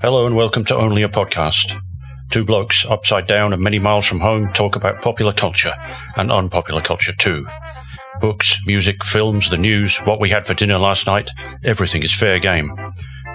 [0.00, 1.76] Hello and welcome to Only a Podcast.
[2.30, 5.74] Two blokes upside down and many miles from home talk about popular culture
[6.16, 7.46] and unpopular culture too.
[8.20, 11.30] Books, music, films, the news, what we had for dinner last night,
[11.64, 12.76] everything is fair game.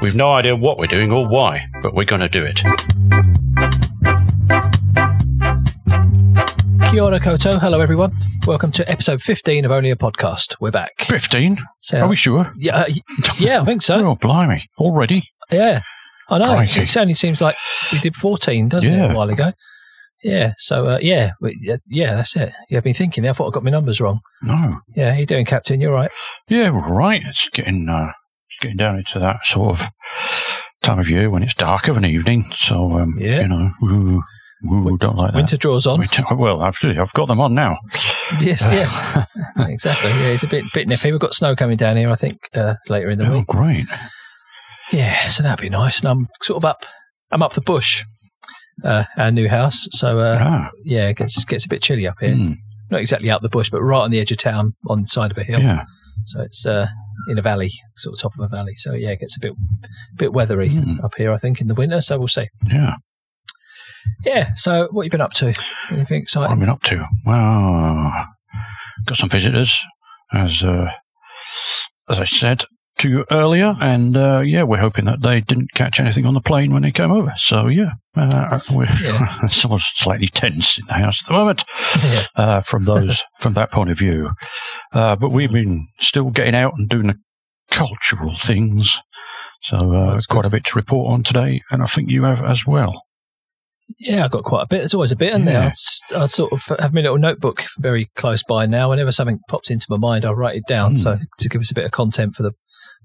[0.01, 3.42] We've no idea what we're doing or why, but we're going to do it.
[6.93, 7.59] Kia ora koutou.
[7.59, 8.11] Hello, everyone.
[8.45, 10.55] Welcome to episode 15 of Only a Podcast.
[10.59, 10.91] We're back.
[10.99, 11.57] 15?
[11.79, 12.53] So, Are we sure?
[12.57, 12.85] Yeah, uh,
[13.39, 14.05] yeah, I think so.
[14.05, 14.61] Oh, blimey.
[14.77, 15.23] Already?
[15.51, 15.81] Yeah,
[16.29, 16.55] I know.
[16.55, 16.81] Crikey.
[16.83, 17.55] It certainly seems like
[17.91, 19.53] we did 14, doesn't it, a while ago?
[20.23, 22.53] Yeah, so uh, yeah, we, yeah, yeah, that's it.
[22.69, 23.31] Yeah, I've been thinking there.
[23.31, 24.19] I thought I got my numbers wrong.
[24.43, 24.79] No.
[24.95, 25.79] Yeah, how you doing, Captain?
[25.79, 26.11] You're right.
[26.47, 27.23] Yeah, we're right.
[27.25, 28.11] It's getting, uh,
[28.49, 29.87] it's getting down into that sort of
[30.83, 32.43] time of year when it's dark of an evening.
[32.53, 33.41] So, um, Yeah.
[33.41, 34.23] you know, woo,
[34.63, 35.37] woo, don't like that.
[35.37, 35.99] Winter draws on.
[35.99, 37.01] Winter- Well, absolutely.
[37.01, 37.77] I've got them on now.
[38.41, 39.25] Yes, yeah,
[39.67, 40.09] exactly.
[40.09, 41.11] Yeah, it's a bit bit nippy.
[41.11, 42.09] We've got snow coming down here.
[42.09, 43.31] I think uh, later in the week.
[43.33, 43.47] Oh, week.
[43.47, 43.85] great.
[44.91, 45.99] Yeah, so that'd be nice.
[45.99, 46.85] And I'm sort of up.
[47.31, 48.03] I'm up the bush.
[48.83, 49.87] Uh, our new house.
[49.91, 52.31] So uh, ah, yeah, it gets gets a bit chilly up here.
[52.33, 52.55] mm,
[52.89, 55.29] Not exactly up the bush, but right on the edge of town, on the side
[55.31, 55.59] of a hill.
[55.59, 55.83] yeah.
[56.25, 56.87] So it's uh,
[57.29, 58.73] in a valley, sort of top of a valley.
[58.77, 59.53] So yeah, it gets a bit
[60.17, 61.03] bit weathery Mm.
[61.03, 62.01] up here, I think, in the winter.
[62.01, 62.47] So we'll see.
[62.67, 62.95] Yeah.
[64.25, 64.49] Yeah.
[64.55, 65.45] So what you been up to?
[65.45, 66.59] Anything What have I exciting?
[66.59, 67.05] been up to?
[67.25, 68.27] Well,
[69.05, 69.83] got some visitors,
[70.33, 70.91] as uh,
[72.09, 72.63] as I said
[72.99, 76.41] to you earlier, and uh, yeah, we're hoping that they didn't catch anything on the
[76.41, 77.33] plane when they came over.
[77.35, 79.25] So yeah, uh, we're Yeah.
[79.47, 81.63] someone's slightly tense in the house at the moment
[82.03, 82.21] yeah.
[82.35, 84.31] uh, from those from that point of view.
[84.93, 87.15] Uh, but we've been still getting out and doing the
[87.71, 88.99] cultural things.
[89.63, 90.45] So uh, quite good.
[90.45, 93.02] a bit to report on today, and I think you have as well.
[93.99, 94.79] Yeah, I've got quite a bit.
[94.79, 95.71] There's always a bit in there.
[96.13, 98.89] I, I sort of have my little notebook very close by now.
[98.89, 100.95] Whenever something pops into my mind, I write it down.
[100.95, 100.97] Mm.
[100.97, 102.51] So to give us a bit of content for the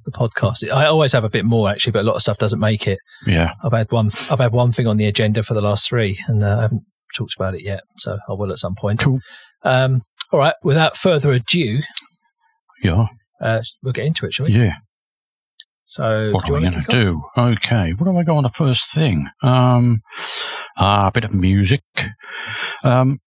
[0.05, 0.71] the podcast.
[0.73, 2.99] I always have a bit more actually, but a lot of stuff doesn't make it.
[3.27, 3.51] Yeah.
[3.65, 4.11] I've had one.
[4.31, 6.83] I've had one thing on the agenda for the last three, and uh, I haven't
[7.17, 7.81] talked about it yet.
[7.99, 9.01] So I will at some point.
[9.01, 9.19] Cool.
[9.65, 10.01] Um,
[10.33, 10.55] all right.
[10.63, 11.81] Without further ado,
[12.83, 13.07] Yeah.
[13.41, 14.53] uh, we'll get into it, shall we?
[14.53, 14.75] Yeah.
[15.91, 17.23] So, What you we going to do?
[17.39, 19.27] Okay, what do I go on the first thing?
[19.43, 20.03] Um,
[20.77, 21.81] ah, a bit of music.
[22.85, 23.21] Um,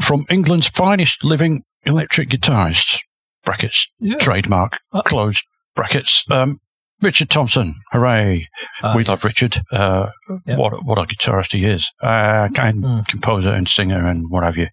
[0.00, 3.00] from England's finest living electric guitarist
[3.44, 4.16] brackets, Yeah.
[4.16, 5.02] trademark, Uh.
[5.02, 5.44] closed
[5.76, 6.24] brackets.
[6.30, 6.58] Um,
[7.02, 8.48] Richard Thompson, hooray.
[8.82, 9.60] Ah, we love Richard.
[9.70, 10.06] Uh,
[10.46, 10.56] Yeah.
[10.56, 11.92] what, what a guitarist he is.
[12.02, 13.06] Uh, and Mm.
[13.08, 14.68] composer and singer and what have you.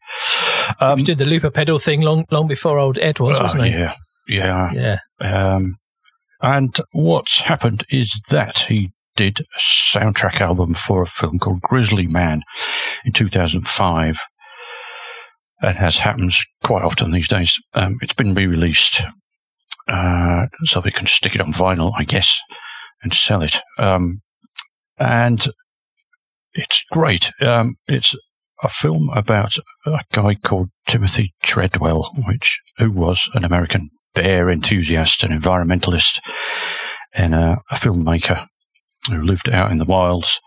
[0.79, 3.71] Um, He did the looper pedal thing long, long before old Ed was, wasn't he?
[3.71, 3.95] yeah,
[4.29, 4.71] yeah.
[4.71, 4.99] Yeah.
[5.19, 5.75] Um,
[6.41, 12.07] and what's happened is that he did a soundtrack album for a film called Grizzly
[12.07, 12.41] Man
[13.05, 14.17] in 2005.
[15.61, 19.01] And as happens quite often these days, um, it's been re-released.
[19.87, 22.39] Uh, so we can stick it on vinyl, I guess,
[23.03, 23.59] and sell it.
[23.79, 24.21] Um,
[24.97, 25.47] and
[26.53, 27.31] it's great.
[27.41, 28.15] Um, it's
[28.63, 35.23] a film about a guy called Timothy Treadwell, which who was an American bear enthusiast,
[35.23, 36.19] an environmentalist,
[37.13, 38.45] and a, a filmmaker
[39.09, 40.39] who lived out in the wilds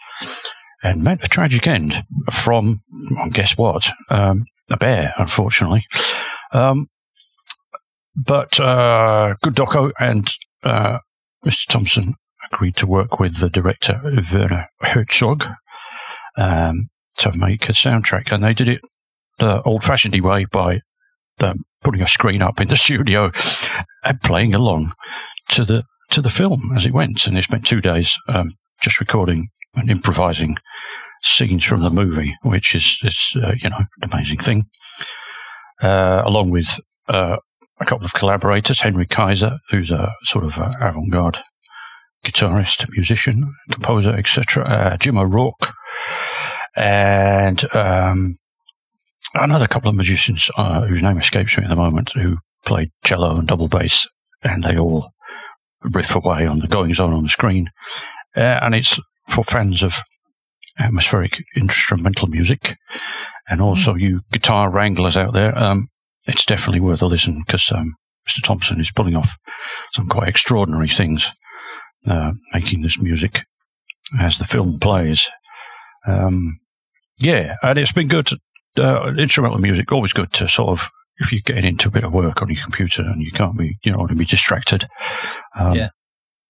[0.83, 2.81] and met a tragic end from,
[3.11, 3.91] well, guess what?
[4.11, 5.85] Um, a bear, unfortunately.
[6.53, 6.89] Um,
[8.15, 10.31] but uh, good doco, and
[10.63, 10.99] uh,
[11.45, 11.67] Mr.
[11.67, 12.15] Thompson
[12.53, 15.45] agreed to work with the director Werner Herzog
[16.37, 18.81] um, to make a soundtrack, and they did it
[19.39, 20.81] the old-fashioned way by
[21.43, 23.31] um, putting a screen up in the studio
[24.05, 24.91] and playing along
[25.51, 27.27] to the to the film as it went.
[27.27, 30.57] And they spent two days um, just recording and improvising
[31.23, 34.65] scenes from the movie, which is is uh, you know an amazing thing.
[35.83, 36.79] Uh, along with
[37.09, 37.37] uh,
[37.81, 41.39] a couple of collaborators, Henry Kaiser, who's a sort of uh, avant-garde
[42.25, 44.65] guitarist, musician, composer, etc.
[44.65, 45.73] Uh, Jim O'Rourke,
[46.77, 48.35] and um,
[49.35, 53.35] another couple of musicians uh, whose name escapes me at the moment, who played cello
[53.35, 54.07] and double bass,
[54.43, 55.11] and they all
[55.83, 57.71] riff away on the goings on on the screen.
[58.37, 58.99] Uh, and it's
[59.29, 59.95] for fans of
[60.79, 62.77] atmospheric instrumental music,
[63.49, 65.57] and also you guitar wranglers out there.
[65.57, 65.89] Um,
[66.27, 67.95] it's definitely worth a listen because um,
[68.29, 68.43] Mr.
[68.43, 69.37] Thompson is pulling off
[69.93, 71.31] some quite extraordinary things,
[72.09, 73.45] uh, making this music
[74.19, 75.29] as the film plays.
[76.07, 76.61] Um,
[77.19, 78.31] yeah, and it's been good.
[78.79, 80.89] Uh, instrumental music always good to sort of
[81.19, 83.79] if you're getting into a bit of work on your computer and you can't be,
[83.85, 84.87] you don't want to be distracted.
[85.57, 85.89] Um, Yeah.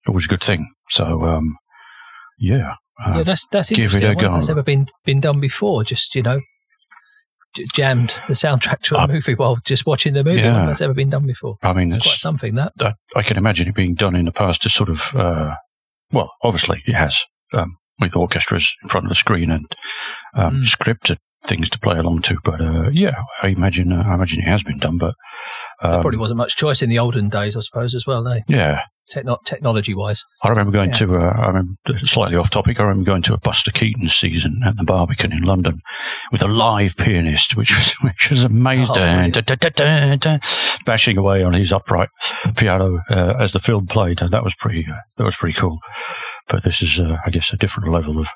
[0.09, 0.73] always a good thing.
[0.88, 1.56] So, um,
[2.38, 4.53] yeah, uh, yeah, that's that's give it a if That's go.
[4.53, 5.85] ever been been done before.
[5.85, 6.41] Just you know,
[7.55, 10.41] j- jammed the soundtrack to a Uh, movie while just watching the movie.
[10.41, 10.67] yeah.
[10.67, 11.56] That's ever been done before.
[11.62, 12.73] I mean, It's that's, quite something that.
[12.76, 15.56] that I can imagine it being done in the past to sort of, uh,
[16.11, 17.23] well, obviously it has
[17.53, 19.67] um, with orchestras in front of the screen and
[20.35, 20.65] um, Mm.
[20.65, 22.38] scripted things to play along to.
[22.44, 24.99] But uh, yeah, I imagine uh, I imagine it has been done.
[24.99, 25.14] But
[25.82, 28.23] There um, probably wasn't much choice in the olden days, I suppose, as well.
[28.25, 30.25] Though yeah, Techno- technology wise.
[30.43, 30.96] I remember going Yeah.
[30.96, 34.62] to, uh, I remember slightly off topic, I remember going to a Buster Keaton season
[34.64, 35.81] at the Barbican in London
[36.32, 38.97] with a live pianist, which was, which was amazing.
[38.97, 40.38] Oh, Da, da, da,
[40.87, 42.08] bashing away on his upright
[42.56, 44.20] piano uh, as the film played.
[44.20, 45.81] That was pretty, uh, that was pretty cool.
[46.49, 48.29] But this is, uh, I guess, a different level of,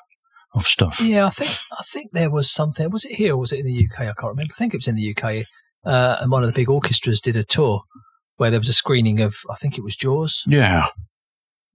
[0.53, 0.99] of stuff.
[1.01, 2.89] Yeah, I think I think there was something.
[2.89, 4.01] Was it here or was it in the UK?
[4.01, 4.53] I can't remember.
[4.53, 5.45] I think it was in the UK.
[5.85, 7.81] Uh, and one of the big orchestras did a tour
[8.37, 9.35] where there was a screening of.
[9.49, 10.43] I think it was Jaws.
[10.47, 10.87] Yeah,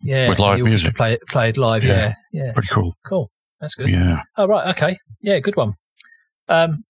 [0.03, 0.97] Yeah, With live music.
[0.97, 1.85] Play, played live.
[1.85, 2.15] Yeah.
[2.32, 2.94] Yeah, yeah, pretty cool.
[3.06, 3.31] cool.
[3.61, 3.88] That's good.
[3.88, 4.23] Yeah.
[4.37, 5.75] Oh right, okay, yeah, good one.
[6.49, 6.85] Um,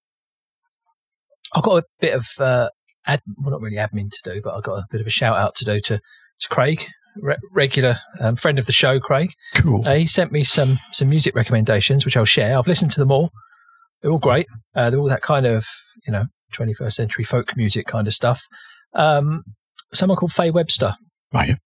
[1.55, 2.69] I've got a bit of uh,
[3.07, 5.37] ad, well, not really admin to do, but I've got a bit of a shout
[5.37, 6.01] out to do to
[6.41, 6.85] to Craig,
[7.21, 9.31] re- regular um, friend of the show, Craig.
[9.55, 9.87] Cool.
[9.87, 12.57] Uh, he sent me some some music recommendations, which I'll share.
[12.59, 13.31] I've listened to them all.
[14.03, 14.47] They're all great.
[14.75, 15.67] Uh, they're all that kind of
[16.07, 16.25] you know
[16.55, 18.43] 21st century folk music kind of stuff.
[18.95, 19.43] Um,
[19.93, 20.95] someone called Faye Webster,
[21.33, 21.57] Right.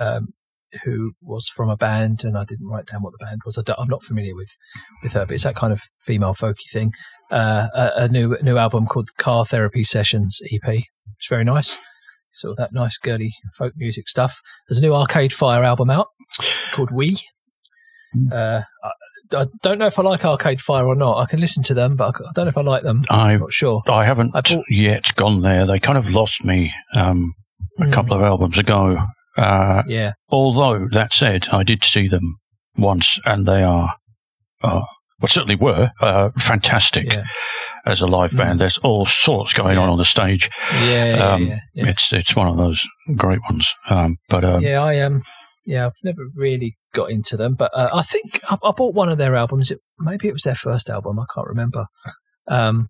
[0.00, 0.28] um,
[0.84, 3.58] who was from a band, and I didn't write down what the band was.
[3.58, 4.50] I am not familiar with
[5.02, 6.92] with her, but it's that kind of female folky thing.
[7.30, 10.74] Uh, a, a new new album called Car Therapy Sessions EP.
[10.74, 11.78] It's very nice.
[12.34, 14.40] Sort of that nice girly folk music stuff.
[14.68, 16.06] There's a new Arcade Fire album out
[16.72, 17.18] called We.
[18.30, 18.90] Uh, I,
[19.36, 21.18] I don't know if I like Arcade Fire or not.
[21.18, 23.02] I can listen to them, but I don't know if I like them.
[23.10, 23.82] I I'm not sure.
[23.88, 25.66] I haven't I bought- yet gone there.
[25.66, 27.32] They kind of lost me um,
[27.80, 27.92] a Mm.
[27.92, 28.98] couple of albums ago.
[29.36, 32.36] Uh, Yeah, although that said, I did see them
[32.76, 33.94] once, and they are,
[34.62, 34.82] uh,
[35.22, 37.24] well, certainly were uh, fantastic yeah,
[37.86, 38.56] as a live band.
[38.56, 38.58] Mm.
[38.58, 39.92] There's all sorts going on Yeah.
[39.92, 40.50] on the stage.
[40.88, 41.22] yeah, yeah.
[41.24, 41.86] Um, yeah.
[41.88, 42.86] It's it's one of those
[43.16, 43.72] great ones.
[43.88, 45.22] Um, but um, yeah, I Um,
[45.64, 49.08] yeah, I've never really got into them, but uh, I think I, I bought one
[49.08, 49.70] of their albums.
[49.70, 51.18] It, maybe it was their first album.
[51.20, 51.86] I can't remember.
[52.48, 52.88] Um,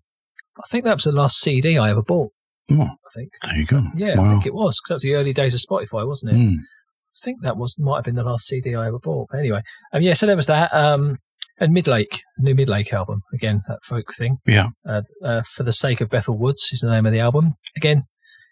[0.57, 2.31] I think that was the last CD I ever bought.
[2.71, 2.81] Oh.
[2.81, 3.29] I think.
[3.43, 3.83] there you go.
[3.95, 6.37] Yeah, I think it was because that was the early days of Spotify, wasn't it?
[6.39, 6.53] Mm.
[6.55, 9.27] I think that was might have been the last CD I ever bought.
[9.29, 9.61] But anyway,
[9.93, 10.73] um, yeah, so there was that.
[10.73, 11.17] Um,
[11.59, 14.37] and Midlake, the new Midlake album, again that folk thing.
[14.45, 14.69] Yeah.
[14.87, 17.53] Uh, uh, for the sake of Bethel Woods is the name of the album.
[17.77, 18.03] Again,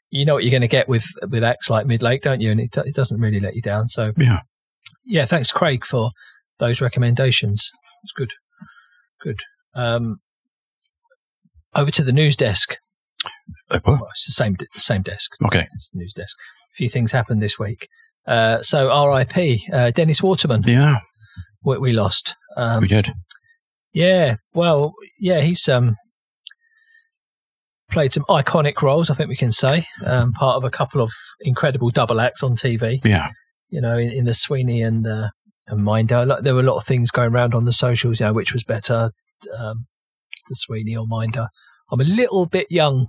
[0.09, 2.51] you know what you're going to get with with acts like Midlake, don't you?
[2.51, 3.88] And it, it doesn't really let you down.
[3.88, 4.42] So Yeah.
[5.06, 6.12] yeah, thanks Craig for
[6.59, 7.69] those recommendations.
[8.03, 8.31] It's good,
[9.21, 9.39] good.
[9.74, 10.18] Um,
[11.74, 12.75] over to the news desk.
[13.69, 15.31] Uh, Well, it's the same same desk.
[15.45, 15.65] okay.
[15.74, 16.36] It's the news desk.
[16.39, 17.88] A few things happened this week.
[18.27, 19.68] Uh, so R.I.P.
[19.74, 21.00] Uh, Dennis Waterman, Yeah,
[21.63, 22.35] we, we lost.
[22.57, 23.11] Um, we did.
[23.93, 25.95] yeah, well, yeah, he's um,
[27.91, 29.09] played some iconic roles.
[29.09, 31.09] I think we can say um, part of a couple of
[31.41, 33.03] incredible double acts on TV.
[33.03, 33.29] Yeah.
[33.69, 35.29] You know, in, in the Sweeney and uh,
[35.67, 36.25] and Minder.
[36.25, 38.19] Like, there were a lot of things going around on the socials.
[38.19, 39.11] You know, which was better,
[39.57, 39.85] um,
[40.49, 41.47] the Sweeney or Minder.
[41.91, 43.07] I'm a little bit young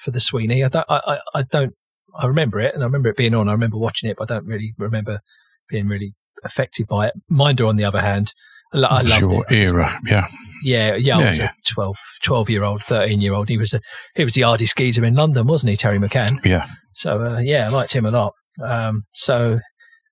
[0.00, 0.64] for the Sweeney.
[0.64, 0.86] I don't.
[0.88, 1.72] I, I, I don't.
[2.16, 3.48] I remember it, and I remember it being on.
[3.48, 5.20] I remember watching it, but I don't really remember
[5.68, 6.14] being really
[6.44, 7.14] affected by it.
[7.28, 8.32] Minder, on the other hand,
[8.72, 9.52] I, lo- I It was loved your it.
[9.52, 9.98] era.
[10.06, 10.26] Yeah.
[10.64, 11.44] Yeah, yeah, I Yeah, was yeah.
[11.50, 13.48] a 12, 12 year old, 13 year old.
[13.48, 13.80] He was a,
[14.14, 16.44] he was the Ardy Skeezer in London, wasn't he, Terry McCann?
[16.44, 16.66] Yeah.
[16.94, 18.32] So, uh, yeah, I liked him a lot.
[18.62, 19.60] Um, so,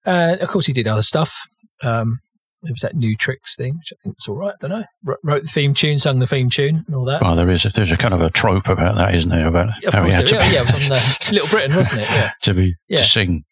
[0.07, 1.35] uh, of course, he did other stuff.
[1.83, 2.19] Um,
[2.65, 4.55] there was that new tricks thing, which I think was all right.
[4.63, 4.85] I don't know.
[5.09, 7.21] R- wrote the theme tune, sung the theme tune, and all that.
[7.23, 7.65] Well, there is.
[7.65, 9.49] A, there's a kind of a trope about that, isn't there?
[9.49, 11.33] About of how he course, had it, to yeah, be, yeah, it was on uh,
[11.33, 12.11] Little Britain, wasn't it?
[12.11, 12.99] Yeah, to be Yeah.
[12.99, 13.43] to sing.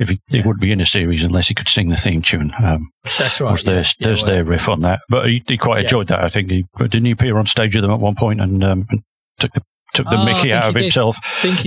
[0.00, 2.52] If he, he wouldn't be in a series unless he could sing the theme tune.
[2.62, 3.50] Um, that's right.
[3.50, 5.00] was their, yeah, yeah, there's well, their riff on that.
[5.08, 5.82] But he, he quite Yeah.
[5.84, 6.24] enjoyed that.
[6.24, 8.86] I think he didn't he appear on stage with them at one point and, um,
[8.90, 9.00] and
[9.38, 9.62] took the
[9.94, 10.82] took the Oh, Mickey out of did.
[10.84, 11.16] himself.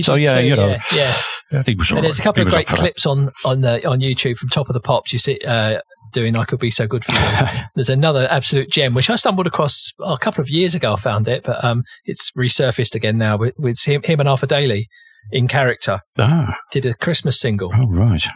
[0.00, 1.60] So, yeah, too, you know, yeah, yeah.
[1.60, 2.76] I think he was all And there's a couple He of great that.
[2.78, 5.12] clips on on the on YouTube from Top of the Pops.
[5.12, 5.80] You see, uh,
[6.12, 9.46] doing "I Could Be So Good for You." there's another absolute gem which I stumbled
[9.46, 10.94] across oh, a couple of years ago.
[10.94, 14.46] I found it, but um, it's resurfaced again now with, with him, him and Arthur
[14.46, 14.88] Daley
[15.32, 16.00] in character.
[16.18, 18.26] Ah, Did a Christmas single oh right.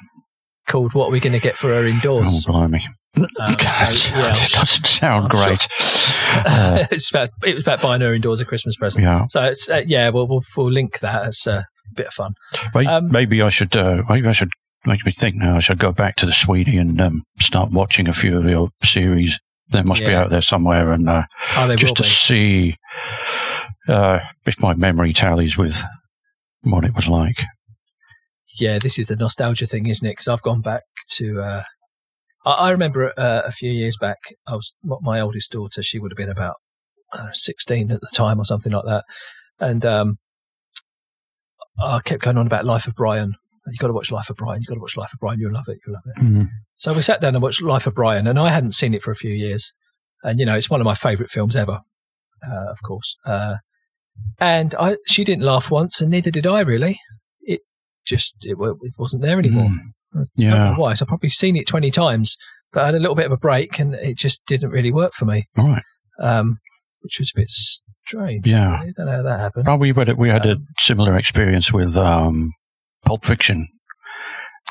[0.67, 2.25] called "What Are We Going to Get for Her Indoors?
[2.25, 2.85] Oh Indoors." blimey.
[3.17, 3.37] Um, so,
[4.17, 5.45] yeah, it doesn't sound I'm sure.
[5.47, 5.69] great.
[6.45, 9.03] Uh, it's about it was about buying her indoors a Christmas present.
[9.03, 11.27] yeah, So it's uh, yeah, we'll, we'll we'll link that.
[11.29, 11.65] It's a
[11.97, 12.35] bit of fun.
[12.75, 13.75] maybe, Um, maybe I should.
[13.75, 14.51] Uh, maybe I should
[14.85, 15.57] make me think now.
[15.57, 18.69] I should go back to the Sweeney and um, start watching a few of your
[18.83, 19.41] series.
[19.71, 21.23] They must be out there somewhere, and uh,
[21.57, 22.09] Oh, just to be.
[22.09, 22.77] see
[23.89, 25.83] uh, if my memory tallies with
[26.63, 27.43] what it was like.
[28.61, 30.13] yeah, this is the nostalgia thing, isn't it?
[30.13, 31.41] Because I've gone back to.
[31.41, 31.61] Uh,
[32.45, 34.19] I, I remember uh, a few years back.
[34.47, 35.83] I was my- my oldest daughter.
[35.83, 36.57] She would have been about
[37.15, 39.05] know, 16 at the time or something like that.
[39.61, 40.19] And um,
[41.81, 43.35] I kept going on about Life of Brian.
[43.67, 44.61] You've got to watch Life of Brian.
[44.63, 45.39] You've got to watch Life of Brian.
[45.41, 45.79] You'll love it.
[45.87, 46.23] You'll love it.
[46.23, 46.47] Mm.
[46.77, 49.11] So we sat down and watched Life of Brian, and I hadn't seen it for
[49.11, 49.73] a few years.
[50.23, 51.81] And, you know, it's one of my favourite films ever,
[52.47, 53.17] uh, of course.
[53.25, 53.57] Uh,
[54.41, 56.99] and I, she didn't laugh once, and neither did I, really.
[57.41, 57.61] It
[58.07, 59.69] just, it, it wasn't there anymore.
[60.15, 60.25] Mm.
[60.37, 60.77] Yeah.
[60.77, 60.95] why.
[60.95, 62.37] So I've probably seen it 20 times,
[62.73, 65.13] but I had a little bit of a break, and it just didn't really work
[65.15, 65.83] for me, All right.
[66.21, 66.59] um,
[67.03, 68.47] which was a bit strange.
[68.47, 68.71] Yeah.
[68.71, 69.67] I don't know how that happened.
[69.67, 72.51] Well, we had, a- we had a Um, similar experience with um,
[73.05, 73.69] Pulp Fiction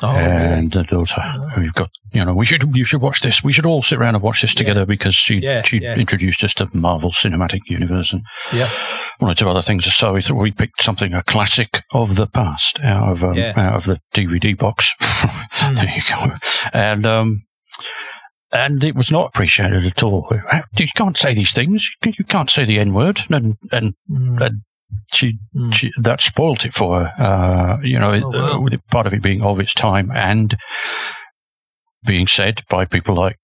[0.02, 0.22] Oh, really?
[0.30, 1.20] and the daughter.
[1.24, 1.48] Oh.
[1.56, 3.42] We've got, you know, we should you should watch this.
[3.42, 4.58] We should all sit around and watch this Yeah.
[4.58, 5.96] together because she Yeah, she yeah.
[5.96, 8.68] introduced us to Marvel Cinematic Universe and Yeah.
[9.18, 9.84] one or two other things.
[9.92, 13.52] So we thought we picked something a classic of the past out of um, Yeah.
[13.56, 14.94] out of the DVD box.
[15.74, 16.32] there you go.
[16.72, 17.42] And um,
[18.52, 20.32] and it was not appreciated at all.
[20.78, 21.90] You can't say these things.
[22.04, 23.20] You can't say the N word.
[23.30, 24.50] And and Mm, uh,
[25.12, 25.72] she, mm.
[25.72, 27.22] she that spoilt it for her.
[27.22, 28.52] Uh, you know, Oh, wow.
[28.56, 30.56] uh, with it, part of it being of its time and
[32.06, 33.36] being said by people like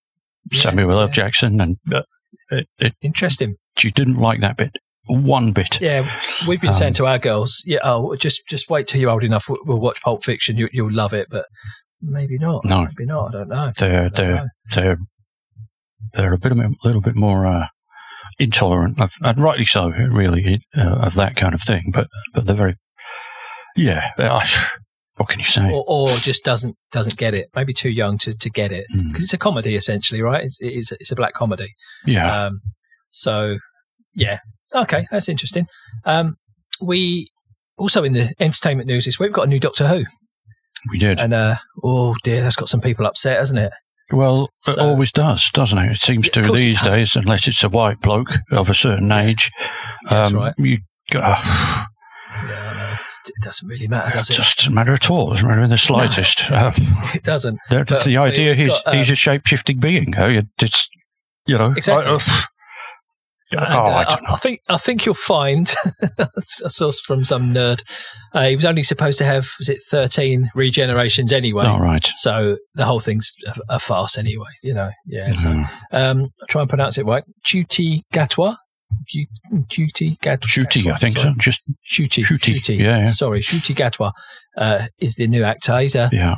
[0.51, 1.07] Yeah, Samuel L.
[1.07, 1.11] yeah.
[1.11, 2.03] Jackson, and uh,
[2.51, 3.57] it, it, Interesting.
[3.79, 5.81] she didn't like that bit one bit.
[5.81, 6.09] Yeah,
[6.49, 9.25] we've been Um, saying to our girls, yeah, oh, just just wait till you're old
[9.25, 9.49] enough.
[9.49, 10.57] We'll, we'll watch Pulp Fiction.
[10.57, 11.45] You, you'll love it, but
[12.01, 12.65] maybe not.
[12.65, 12.85] No.
[12.85, 13.35] maybe not.
[13.35, 13.73] I don't know.
[13.77, 14.47] They're don't they're know.
[14.75, 14.99] they're
[16.15, 17.67] they're a bit a little bit more uh,
[18.39, 21.91] intolerant, of, and rightly so, really, uh, of that kind of thing.
[21.93, 22.77] But but they're very
[23.77, 24.11] yeah.
[25.17, 25.71] what can you say?
[25.71, 27.49] Or, or just doesn't doesn't get it.
[27.55, 30.45] Maybe too young to, to get it Mm, because it's a comedy essentially, right?
[30.45, 31.73] It's it is it's a black comedy.
[32.05, 32.61] yeah, Um,
[33.11, 33.59] so
[34.15, 34.39] yeah,
[34.75, 35.67] okay, that's interesting.
[36.05, 36.37] Um,
[36.81, 37.29] we
[37.79, 40.05] also in the entertainment news this week we've got a new Doctor Who,
[40.91, 41.19] we did.
[41.21, 43.73] and uh, oh dear, that's got some people upset, hasn't it?
[44.13, 45.93] Well, it always does, doesn't it?
[45.93, 49.51] It seems to these days, unless it's a white bloke of a certain age.
[50.09, 50.53] That's um, right.
[50.59, 50.79] You,
[51.15, 51.41] uh,
[52.49, 52.97] Yeah.
[53.27, 54.35] It doesn't really matter, it does it?
[54.35, 55.29] just doesn't matter at all.
[55.29, 56.51] It doesn't matter in the slightest.
[56.51, 56.73] Um,
[57.15, 57.59] It doesn't.
[57.71, 60.15] the, idea he's he's um, a shape shifting being.
[60.19, 60.91] Oh, you just
[61.47, 62.11] you know, Exactly.
[62.11, 62.21] I, uh,
[63.57, 64.33] And, oh, uh, I.
[64.33, 65.73] I think I think you'll find
[66.19, 67.83] a source from some nerd.
[68.33, 71.65] Uh, he was only supposed to have was it thirteen regenerations anyway.
[71.67, 72.05] All right.
[72.17, 74.49] So the whole thing's a, a farce anyway.
[74.63, 74.91] You know.
[75.07, 75.27] Yeah.
[75.27, 75.69] So Mm.
[75.93, 77.25] um, I'll try and pronounce it right.
[77.47, 78.57] Chuti Gatwa.
[79.71, 80.47] Chuti Gatwa.
[80.47, 81.33] Shooty, I think so.
[81.39, 82.25] Just Shuti.
[82.25, 83.07] Shuti, yeah, yeah.
[83.09, 84.13] Sorry, Ncuti Gatwa
[84.57, 85.79] uh, is the new actor.
[85.81, 86.37] He's a yeah,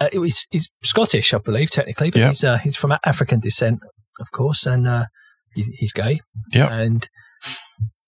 [0.00, 2.28] uh, he's, he's Scottish, I believe, technically, but Yeah.
[2.28, 3.80] he's uh, he's from African descent,
[4.20, 5.04] of course, and uh,
[5.54, 6.20] he's, he's gay.
[6.52, 6.72] Yeah.
[6.72, 7.08] and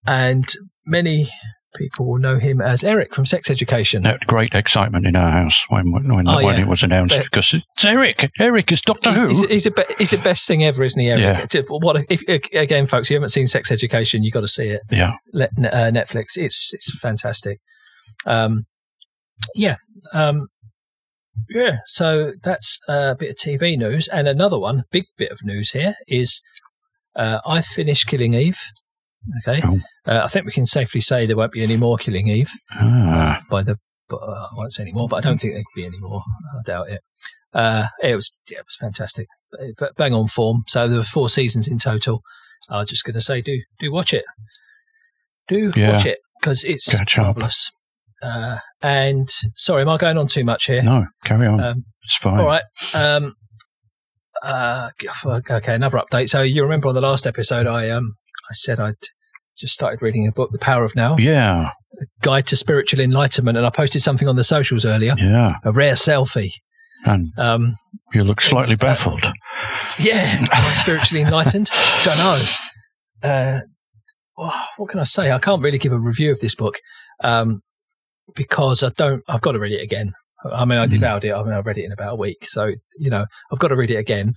[0.07, 0.45] and
[0.87, 1.29] many
[1.77, 4.03] people will know him as Eric from Sex Education.
[4.03, 6.63] That great excitement in our house when when, Oh, when yeah.
[6.63, 8.31] it was announced But- because it's Eric.
[8.41, 9.29] Eric is Doctor Who.
[9.29, 11.11] He's, he's, a be- he's the best thing ever, isn't he?
[11.11, 11.53] Eric?
[11.53, 11.63] Yeah.
[11.69, 12.23] What if,
[12.55, 13.11] again, folks?
[13.11, 14.23] You haven't seen Sex Education?
[14.23, 14.81] you have got to see it.
[14.91, 16.37] yeah, Let, uh, Netflix.
[16.37, 17.59] It's it's fantastic.
[18.25, 18.65] Um,
[19.55, 19.77] yeah,
[20.15, 20.47] um,
[21.51, 21.79] yeah.
[21.87, 25.97] So that's a bit of TV news, and another one, big bit of news here
[26.09, 26.41] is
[27.17, 28.61] uh, I finished Killing Eve.
[29.47, 29.81] Okay, Oh.
[30.07, 33.41] uh, I think we can safely say there won't be any more Killing Eve ah,
[33.51, 33.77] by the.
[34.09, 35.99] But, uh, I won't say any more, but I don't think there could be any
[35.99, 36.23] more.
[36.57, 37.01] I doubt it.
[37.53, 39.27] Uh, it was yeah, it was fantastic,
[39.79, 40.63] but bang on form.
[40.69, 42.21] So there were four seasons in total.
[42.71, 44.25] I was just going to say, do do watch it,
[45.49, 45.93] do Yeah.
[45.93, 47.71] watch it because it's Catch marvelous.
[48.23, 50.83] Uh, and sorry, am I going on too much here?
[50.83, 51.61] no, carry on.
[51.61, 52.39] Um, it's fine.
[52.39, 52.63] all right.
[52.95, 53.35] Um,
[54.43, 54.91] uh,
[55.27, 56.29] okay, another update.
[56.29, 58.15] So you remember on the last episode, I um,
[58.51, 58.95] I said I'd
[59.59, 63.57] just started reading a book, The Power of Now, Yeah, A Guide to Spiritual Enlightenment,
[63.57, 65.15] and I posted something on the socials earlier.
[65.17, 66.51] yeah, A rare selfie.
[67.05, 67.77] and Um,
[68.13, 69.25] you look slightly Uh, baffled.
[69.99, 71.71] yeah, am I spiritually enlightened.
[72.05, 72.43] Don't know.
[73.23, 73.61] Uh,
[74.39, 75.31] oh, what can I say?
[75.33, 76.77] I can't really give a review of this book
[77.25, 77.63] um,
[78.35, 79.23] because I don't.
[79.29, 80.13] I've got to read it again.
[80.53, 81.33] I mean, I devoured it.
[81.33, 83.77] I mean, I read it in about a week, so you know, I've got to
[83.77, 84.35] read it again.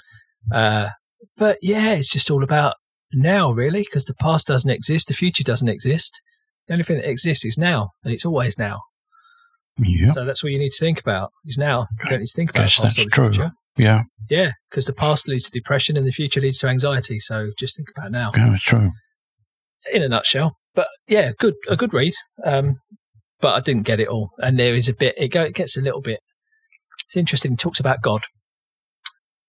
[0.53, 0.89] Uh,
[1.37, 2.75] but yeah, it's just all about
[3.13, 6.19] now, really, because the past doesn't exist, the future doesn't exist.
[6.67, 8.81] The only thing that exists is now, and it's always now.
[9.81, 11.87] Yeah, So that's what you need to think about is now.
[12.03, 13.31] You don't need to think about past that's or the true.
[13.31, 13.51] future.
[13.77, 17.19] yeah, Yeah, because the past leads to depression and the future leads to anxiety.
[17.19, 18.91] So just think about now, yeah, it's true.
[19.91, 20.57] in a nutshell.
[20.75, 22.13] But yeah, good, a good read.
[22.45, 22.75] Um,
[23.41, 25.15] but I didn't get it all, and there is a bit.
[25.17, 26.19] It, go, it gets a little bit.
[27.07, 27.53] It's interesting.
[27.53, 28.21] It talks about God,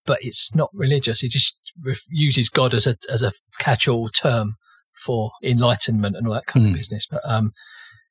[0.07, 1.23] but it's not religious.
[1.23, 1.59] It just
[2.09, 4.55] uses God as a as a catch-all term
[5.05, 6.73] for enlightenment and all that kind Hmm.
[6.73, 7.07] of business.
[7.11, 7.53] But um,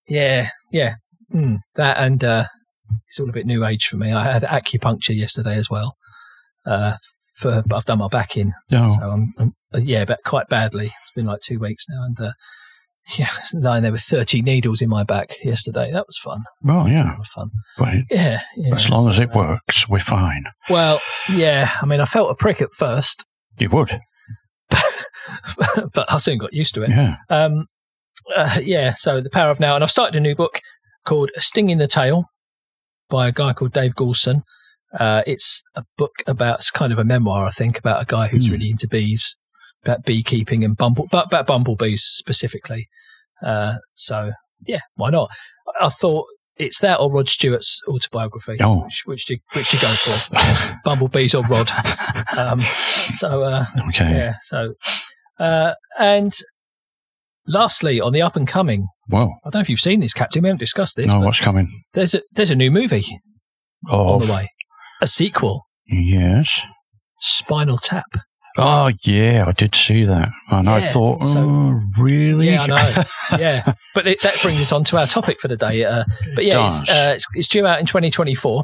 [0.07, 0.95] yeah, yeah,
[1.33, 2.45] mm, that and uh,
[3.07, 4.11] it's all a bit new age for me.
[4.11, 5.95] I had acupuncture yesterday as well.
[6.65, 6.95] Uh,
[7.35, 8.53] for but I've done my back in.
[8.69, 8.93] No.
[8.99, 10.87] So I'm, I'm uh, yeah, but quite badly.
[10.87, 12.31] It's been like two weeks now, and uh,
[13.17, 15.91] yeah, lying there with thirty needles in my back yesterday.
[15.91, 16.43] That was fun.
[16.63, 17.15] Well, yeah.
[17.33, 17.49] fun.
[17.79, 18.75] It- Yeah, yeah.
[18.75, 20.45] as long as it works, we're fine.
[20.69, 20.99] Well,
[21.33, 21.71] yeah.
[21.81, 23.25] I mean, I felt a prick at first,
[23.59, 23.99] You would.
[25.93, 26.89] but I soon got used to it.
[26.89, 27.15] Yeah.
[27.29, 27.65] Um,
[28.35, 29.75] uh, yeah, so The Power of Now.
[29.75, 30.59] And I've started a new book
[31.05, 32.25] called A Sting in the Tale
[33.09, 34.43] by a guy called Dave Goulson.
[34.99, 38.27] Uh, it's a book about, it's kind of a memoir, I think, about a guy
[38.27, 38.53] who's Hmm.
[38.53, 39.35] really into bees,
[39.85, 42.87] about beekeeping and bumble, but about bumblebees specifically.
[43.45, 44.31] Uh, so,
[44.65, 45.29] yeah, why not?
[45.79, 46.25] I thought
[46.57, 48.57] it's that or Rod Stewart's autobiography.
[48.61, 48.83] Oh.
[48.83, 50.79] Which, which, do, you, which do you go for?
[50.83, 51.71] Bumblebees or Rod?
[52.37, 52.59] Um,
[53.15, 54.11] so, uh, Okay.
[54.11, 54.33] yeah.
[54.41, 54.73] So,
[55.39, 56.33] uh, and
[57.47, 60.41] lastly, on the up and coming, Well, I don't know if you've seen this, Captain.
[60.43, 61.07] We haven't discussed this.
[61.07, 61.67] no, but what's coming?
[61.93, 63.05] there's a there's a new movie
[63.89, 64.49] on Of, the way,
[65.01, 66.61] a sequel, yes.
[67.21, 68.05] Spinal Tap.
[68.57, 70.29] Oh, yeah, I did see that.
[70.49, 72.47] And I Yeah, thought, so- oh, really?
[72.47, 73.03] Yeah, I know.
[73.39, 75.85] yeah, but it, that brings us on to our topic for the day.
[75.85, 76.03] Uh,
[76.35, 78.63] but yeah, it's, uh, it's, it's due out in 2024.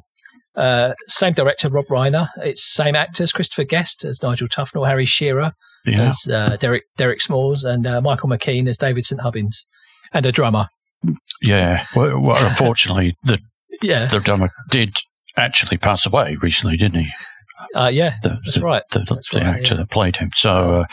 [0.56, 2.30] Uh, same director, Rob Reiner.
[2.38, 5.52] It's same actors, Christopher Guest as Nigel Tufnel, Harry Shearer
[5.86, 6.10] yeah.
[6.10, 9.66] as uh, Derek Derek Smalls, and uh, Michael McKean as David St Hubbins,
[10.14, 10.68] and a drummer.
[11.42, 11.86] Yeah.
[11.96, 13.40] Well, well unfortunately, the,
[13.82, 14.98] Yeah, the drummer did
[15.38, 17.12] actually pass away recently, didn't he?
[17.76, 18.84] Uh, yeah, The, that's right.
[18.92, 19.82] The, That's the right, actor yeah.
[19.82, 20.30] that played him.
[20.36, 20.86] So, uh,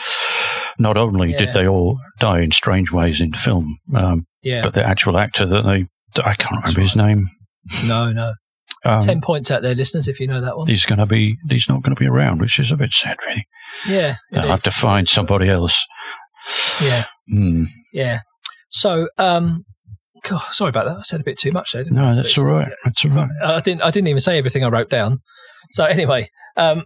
[0.79, 1.37] not only Yeah.
[1.37, 5.45] did they all die in strange ways in film, um, Yeah, but the actual actor
[5.45, 5.85] that they,
[6.23, 7.07] I can't remember his right.
[7.07, 7.27] name.
[7.87, 8.33] no, no.
[8.85, 10.67] Um, Ten points out there, listeners, if you know that one.
[10.67, 13.15] he's going to be, he's not going to be around, which is a bit sad,
[13.25, 13.45] really.
[13.87, 15.85] Yeah, They'll have to find somebody else.
[16.81, 17.63] Yeah, Hmm.
[17.93, 18.19] yeah.
[18.69, 19.63] So, um,
[20.23, 20.97] God, sorry about that.
[20.97, 21.83] I said a bit too much there.
[21.83, 22.67] Didn't No, that's all right.
[22.83, 23.29] That's all right.
[23.43, 23.81] I didn't.
[23.83, 25.19] I didn't even say everything I wrote down.
[25.71, 26.83] So anyway, um,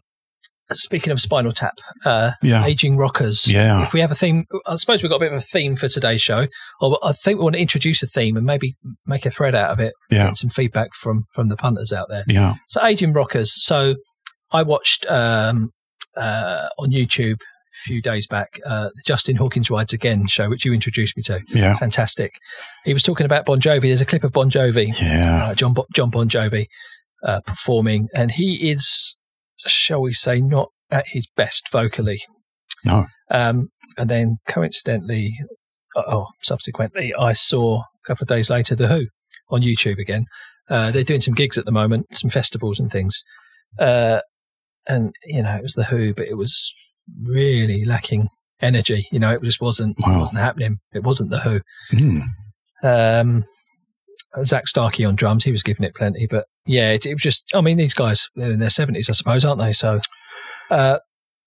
[0.74, 2.66] speaking of Spinal Tap, uh, Yeah.
[2.66, 3.48] aging rockers.
[3.48, 3.82] Yeah.
[3.84, 5.88] If we have a theme, I suppose we've got a bit of a theme for
[5.88, 6.48] today's show.
[6.82, 9.70] Or I think we want to introduce a theme and maybe make a thread out
[9.72, 9.94] of it.
[10.10, 10.26] Yeah.
[10.26, 12.24] Get some feedback from from the punters out there.
[12.28, 12.56] Yeah.
[12.68, 13.54] So aging rockers.
[13.64, 13.96] So
[14.52, 15.70] I watched um,
[16.18, 20.66] uh, on YouTube a few days back uh, the Justin Hawkins Rides Again show, which
[20.66, 21.42] you introduced me to.
[21.50, 21.78] Yeah.
[21.78, 22.34] Fantastic.
[22.84, 23.84] He was talking about Bon Jovi.
[23.84, 25.46] There's a clip of Bon Jovi, Yeah.
[25.46, 26.66] uh, John bo- John Bon Jovi,
[27.24, 29.17] uh, performing, and he is,
[29.70, 32.22] shall we say, not at his best vocally.
[32.86, 33.06] No.
[33.32, 35.38] Um, and then coincidentally,
[35.96, 39.08] uh, oh, subsequently, I saw a couple of days later the Who
[39.50, 40.26] on YouTube again.
[40.70, 43.24] Uh, they're doing some gigs at the moment, some festivals and things.
[43.80, 44.20] Uh,
[44.88, 46.74] and you know, it was the Who, but it was
[47.24, 48.30] really lacking
[48.62, 49.08] energy.
[49.12, 50.78] You know, it just wasn't it wasn't happening.
[50.94, 51.62] It wasn't the Who.
[51.92, 52.20] Hmm.
[52.84, 53.44] Um,
[54.44, 57.46] Zak Starkey on drums, he was giving it plenty, but yeah, it, it was just.
[57.54, 59.74] I mean, these guys they're in their seventies, I suppose, aren't they?
[59.74, 60.00] So,
[60.70, 61.00] uh,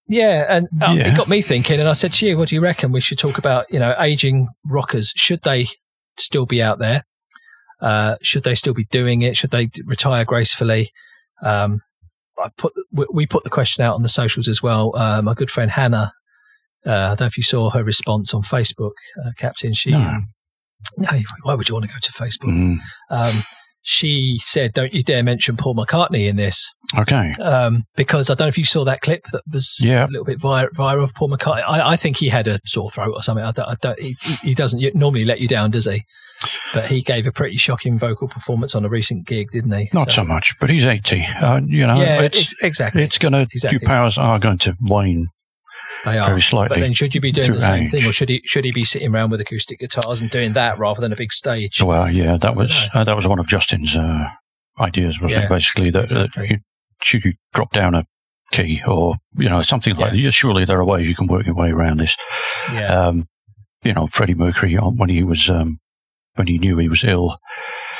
[0.08, 1.08] yeah, and uh, Yeah.
[1.12, 1.78] it got me thinking.
[1.78, 2.90] And I said to you, "What do you reckon?
[2.92, 5.12] We should talk about you know aging rockers.
[5.16, 5.68] Should they
[6.18, 7.04] still be out there?
[7.80, 9.36] Uh, should they still be doing it?
[9.36, 10.90] Should they retire gracefully?"
[11.44, 11.80] Um,
[12.42, 14.92] I put we, we put the question out on the socials as well.
[14.96, 16.12] Uh, my good friend Hannah.
[16.86, 19.74] Uh, I don't know if you saw her response on Facebook, uh, Captain.
[19.74, 20.16] She No.
[20.96, 21.08] no,
[21.42, 22.50] why would you want to go to Facebook?
[22.50, 22.74] Hmm.
[23.10, 23.42] Um,
[23.82, 27.32] she said, "Don't you dare mention Paul McCartney in this," Okay.
[27.42, 30.06] um, because I don't know if you saw that clip that was Yeah.
[30.06, 31.62] a little bit vir- viral of Paul McCartney.
[31.66, 33.44] I, I think he had a sore throat or something.
[33.44, 36.02] I don't, I don't, he, he doesn't normally let you down, does he?
[36.72, 39.88] But he gave a pretty shocking vocal performance on a recent gig, didn't he?
[39.92, 41.22] Not so much, but he's 80.
[41.40, 43.02] Uh, you know, Yeah, it's, ex- exactly.
[43.02, 43.78] it's going to, Exactly.
[43.80, 45.28] your powers are going to wane
[46.04, 46.24] They are.
[46.26, 46.76] very slightly.
[46.76, 47.90] But then, should you be doing the same age.
[47.90, 50.78] thing, or should he should he be sitting around with acoustic guitars and doing that
[50.78, 51.82] rather than a big stage?
[51.82, 54.28] Well, yeah, that was uh, that was one of Justin's uh,
[54.78, 55.46] ideas, wasn't Yeah.
[55.46, 55.50] it?
[55.50, 56.58] Basically, that, that you,
[57.02, 58.04] should you drop down a
[58.52, 60.30] key or you know something like that?
[60.32, 62.16] Surely there are ways you can work your way around this.
[62.72, 63.26] Yeah, Um,
[63.82, 65.80] you know, Freddie Mercury when he was um,
[66.36, 67.38] when he knew he was ill.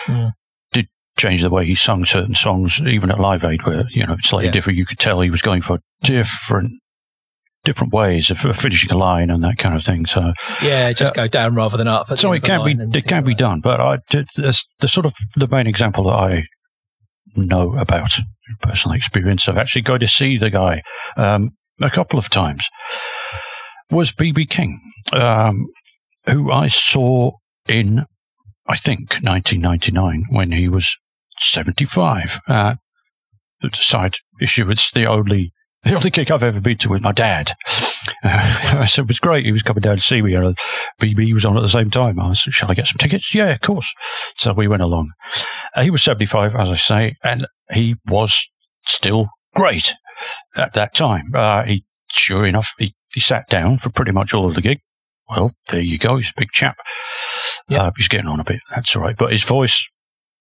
[0.07, 0.33] Mm.
[0.73, 4.15] Did change the way he sung certain songs, even at Live Aid, where you know
[4.15, 4.53] it's slightly Yeah.
[4.53, 4.79] different.
[4.79, 6.80] You could tell he was going for different
[7.65, 10.07] different ways of finishing a line and that kind of thing.
[10.07, 12.17] So, yeah, just go down rather than up.
[12.17, 15.15] so it can be and it can be done, but I that's the sort of
[15.37, 16.45] the main example that I
[17.37, 18.11] know about
[18.63, 20.83] personal experience of actually going to see the guy
[21.17, 22.67] um, a couple of times
[23.91, 24.81] was BB King,
[25.13, 25.67] um,
[26.27, 27.33] who I saw
[27.69, 28.05] in
[28.67, 30.97] I think 1999 when he was
[31.39, 32.41] 75.
[32.47, 32.75] Uh,
[33.61, 34.71] the side issue.
[34.71, 35.53] It's the only
[35.85, 37.53] the only gig I've ever been to with my dad.
[38.23, 39.47] Uh, so it was great.
[39.47, 40.35] He was coming down to see me.
[40.35, 40.57] And
[41.01, 42.21] BB was on at the same time.
[42.21, 43.35] I was, shall I get some tickets?
[43.35, 43.93] Yeah, of course.
[44.37, 45.13] So we went along.
[45.75, 48.47] Uh, he was 75, as I say, and he was
[48.87, 49.95] still great
[50.57, 51.31] at that time.
[51.35, 54.81] Uh, he, sure enough, he, he sat down for pretty much all of the gig.
[55.29, 56.17] Well, there you go.
[56.17, 56.77] He's a big chap.
[57.71, 58.61] Uh, he's getting on a bit.
[58.75, 59.17] That's all right.
[59.17, 59.89] But his voice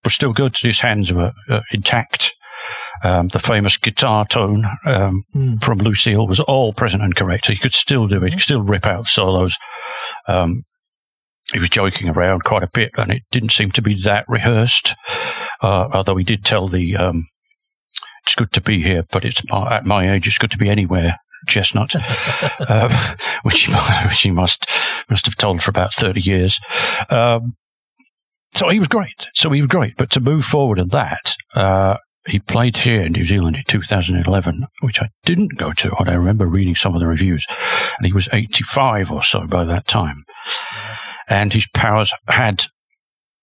[0.03, 0.57] was still good.
[0.57, 2.33] His hands were uh, intact.
[3.03, 5.63] Um, the famous guitar tone um, Mm.
[5.63, 7.45] from Lucille was all present and correct.
[7.45, 8.29] So he could still do it.
[8.29, 9.57] He could still rip out solos.
[10.27, 10.63] Um,
[11.53, 14.95] he was joking around quite a bit, and it didn't seem to be that rehearsed.
[15.61, 17.25] Uh, although he did tell the, um,
[18.23, 20.69] "It's good to be here, but it's my, at my age, it's good to be
[20.69, 21.17] anywhere."
[21.47, 21.95] Chestnut,
[22.69, 22.91] um,
[23.43, 24.69] which he, which he must
[25.09, 26.59] must have told for about thirty years.
[27.09, 27.55] Um,
[28.53, 29.29] so he was great.
[29.33, 29.95] So he was great.
[29.97, 34.65] But to move forward in that, uh, he played here in New Zealand in 2011,
[34.81, 35.91] which I didn't go to.
[35.97, 37.45] but I remember reading some of the reviews,
[37.97, 40.25] and he was 85 or so by that time.
[41.27, 42.65] And his powers had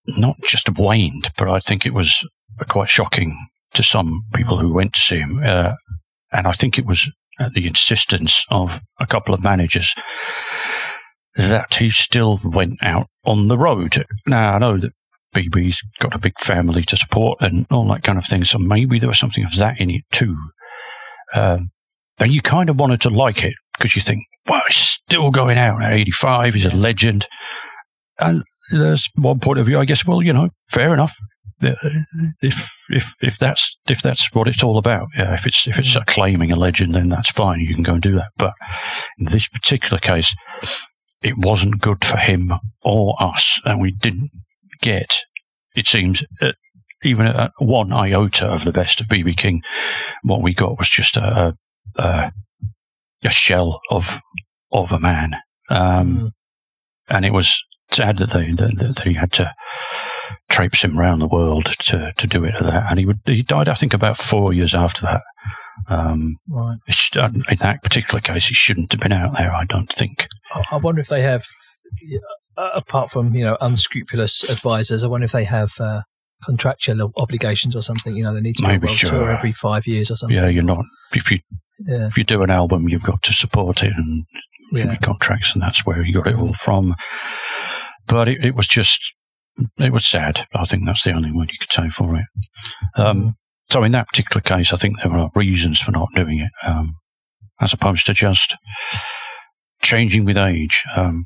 [0.06, 2.26] not just waned, but I think it was
[2.68, 3.36] quite shocking
[3.74, 5.40] to some people who went to see him.
[5.42, 5.74] Uh,
[6.32, 9.94] and I think it was at the insistence of a couple of managers
[11.36, 14.04] that he still went out on the road.
[14.26, 14.92] Now, I know that
[15.36, 18.98] BB's got a big family to support and all that kind of thing, so maybe
[18.98, 20.36] there was something of that in it too.
[21.34, 21.70] Um,
[22.18, 25.58] and you kind of wanted to like it because you think, well, he's still going
[25.58, 27.26] out at 85, he's a legend.
[28.18, 31.14] And there's one point of view, I guess, well, you know, fair enough.
[31.60, 35.96] If if if that's if that's what it's all about, yeah, if it's if it's
[35.96, 37.60] acclaiming a legend, then that's fine.
[37.60, 38.28] You can go and do that.
[38.36, 38.52] But
[39.18, 40.34] in this particular case,
[41.22, 44.28] it wasn't good for him or us, and we didn't
[44.80, 45.24] get,
[45.76, 46.52] it seems, uh,
[47.04, 49.62] even at one iota of the best of BB King.
[50.22, 51.56] What we got was just a
[51.96, 52.32] a,
[53.24, 54.20] a shell of
[54.72, 55.36] of a man,
[55.70, 56.30] um, Mm.
[57.08, 57.62] and it was
[57.92, 59.52] sad that they that, that they had to
[60.48, 62.58] traipse him around the world to to do it.
[62.58, 65.22] That, and he would he died, I think, about four years after that.
[65.88, 66.78] Um, Right.
[66.88, 69.52] it in that particular case, he shouldn't have been out there.
[69.54, 70.26] I don't think.
[70.54, 71.44] I I wonder if they have,
[72.56, 76.02] uh, apart from you know unscrupulous advisors, I wonder if they have uh,
[76.44, 78.16] contractual obligations or something.
[78.16, 79.10] You know, they need to do a Maybe, world sure.
[79.10, 80.36] tour every five years or something.
[80.36, 80.84] Yeah, you're not.
[81.14, 81.38] If you
[81.78, 84.24] yeah, if you do an album, you've got to support it and
[84.72, 84.96] yeah.
[84.96, 86.94] contracts, and that's where he got it all from.
[88.06, 89.14] But it, it was just,
[89.78, 90.46] it was sad.
[90.54, 92.24] I think that's the only word you could say for it.
[92.96, 93.34] Um,
[93.68, 96.94] so in that particular case, I think there were reasons for not doing it, um,
[97.60, 98.56] as opposed to just
[99.82, 101.24] changing with age, um,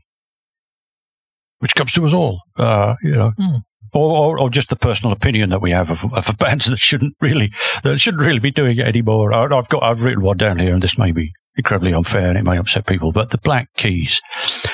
[1.61, 3.33] which comes to us all, uh, you know.
[3.39, 3.57] Hmm.
[3.93, 7.15] Or, or, or just the personal opinion that we have of, of bands that shouldn't
[7.21, 7.51] really
[7.83, 9.33] that shouldn't really be doing it anymore.
[9.33, 12.39] I, I've got I've written one down here, and this may be incredibly unfair and
[12.39, 14.21] it may upset people, but the Black Keys,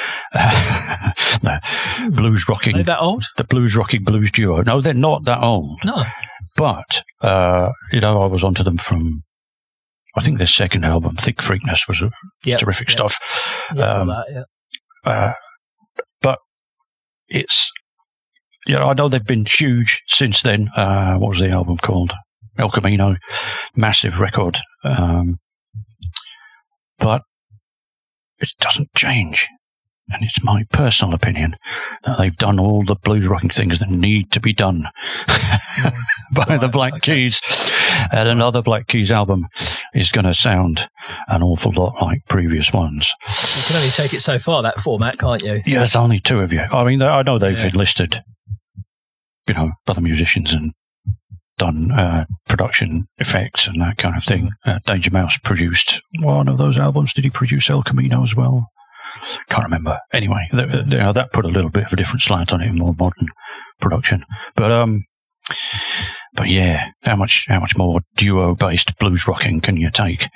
[0.32, 1.60] the
[2.12, 3.24] blues rocking, that old?
[3.38, 4.62] the blues rocking blues duo.
[4.62, 6.04] No, they're not that old, No.
[6.56, 9.22] but uh, you know, I was onto them from.
[10.14, 12.02] I think their second album, Thickfreakness, was
[12.44, 12.92] Yep, terrific yep.
[12.92, 13.68] stuff.
[13.74, 14.46] Yeah, Um, that.
[15.04, 15.32] Uh,
[17.28, 17.70] it's,
[18.66, 20.68] you know, I know they've been huge since then.
[20.76, 22.12] Uh, what was the album called?
[22.58, 23.16] El Camino,
[23.74, 24.58] massive record.
[24.82, 25.38] Um,
[26.98, 27.22] but
[28.38, 29.46] it doesn't change.
[30.08, 31.56] And it's my personal opinion
[32.04, 34.88] that they've done all the blues rocking things that need to be done
[36.32, 37.02] by the Black.
[37.02, 37.40] Keys.
[38.12, 39.48] And another Black Keys album
[39.94, 40.88] is going to sound
[41.28, 43.12] an awful lot like previous ones.
[43.26, 45.60] You can only take it so far that format, can't you?
[45.66, 46.60] Yeah, there's only two of you.
[46.60, 47.66] I mean, I know they've Yeah.
[47.68, 48.22] enlisted,
[49.48, 50.72] you know, other musicians and
[51.58, 54.50] done uh, production effects and that kind of thing.
[54.66, 57.14] Uh, Danger Mouse produced one of those albums.
[57.14, 58.68] Did he produce El Camino as well?
[59.48, 59.98] Can't remember.
[60.12, 62.94] Anyway, th- th- that put a little bit of a different slant on it, more
[62.98, 63.28] modern
[63.80, 64.24] production.
[64.56, 65.04] But um,
[66.36, 70.28] but yeah, how much how much more duo based blues rocking can you take?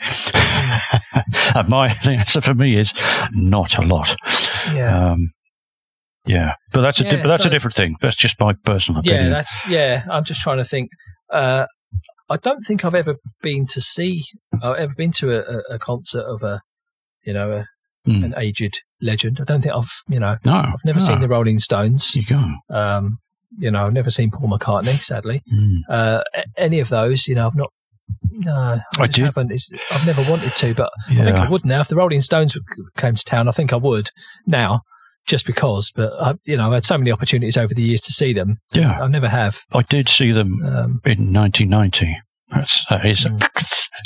[1.55, 2.93] and my the answer for me is
[3.33, 4.15] not a lot.
[4.75, 5.11] Yeah.
[5.13, 5.27] Um,
[6.27, 7.97] yeah, but that's a di- Yeah, but that's a different thing.
[8.01, 9.33] That's just my personal yeah, opinion.
[9.33, 10.05] that's yeah.
[10.11, 10.91] I'm just trying to think.
[11.33, 11.65] Uh,
[12.29, 14.23] I don't think I've ever been to see.
[14.63, 16.61] I've ever been to a, a, a concert of a,
[17.25, 17.67] you know, a,
[18.09, 18.25] Mm.
[18.25, 19.41] an aged legend.
[19.43, 21.05] I don't think I've, you know, no, I've never no.
[21.05, 22.17] seen the Rolling Stones.
[22.17, 22.43] You go.
[22.75, 23.19] Um,
[23.59, 24.99] you know, I've never seen Paul McCartney.
[25.03, 25.79] Sadly, Mm.
[25.89, 26.23] uh,
[26.57, 27.71] any of those, you know, I've not.
[28.39, 29.53] No, I, I haven't.
[29.53, 31.81] It's, I've never wanted to, but I think I would now.
[31.81, 32.57] If the Rolling Stones
[32.97, 34.11] came to town, I think I would
[34.47, 34.83] now,
[35.27, 35.93] just because.
[35.95, 38.59] But I, you know, I've had so many opportunities over the years to see them.
[38.73, 39.61] Yeah, I never have.
[39.73, 42.17] I did see them Um, in 1990.
[42.49, 43.41] That's that is Mm.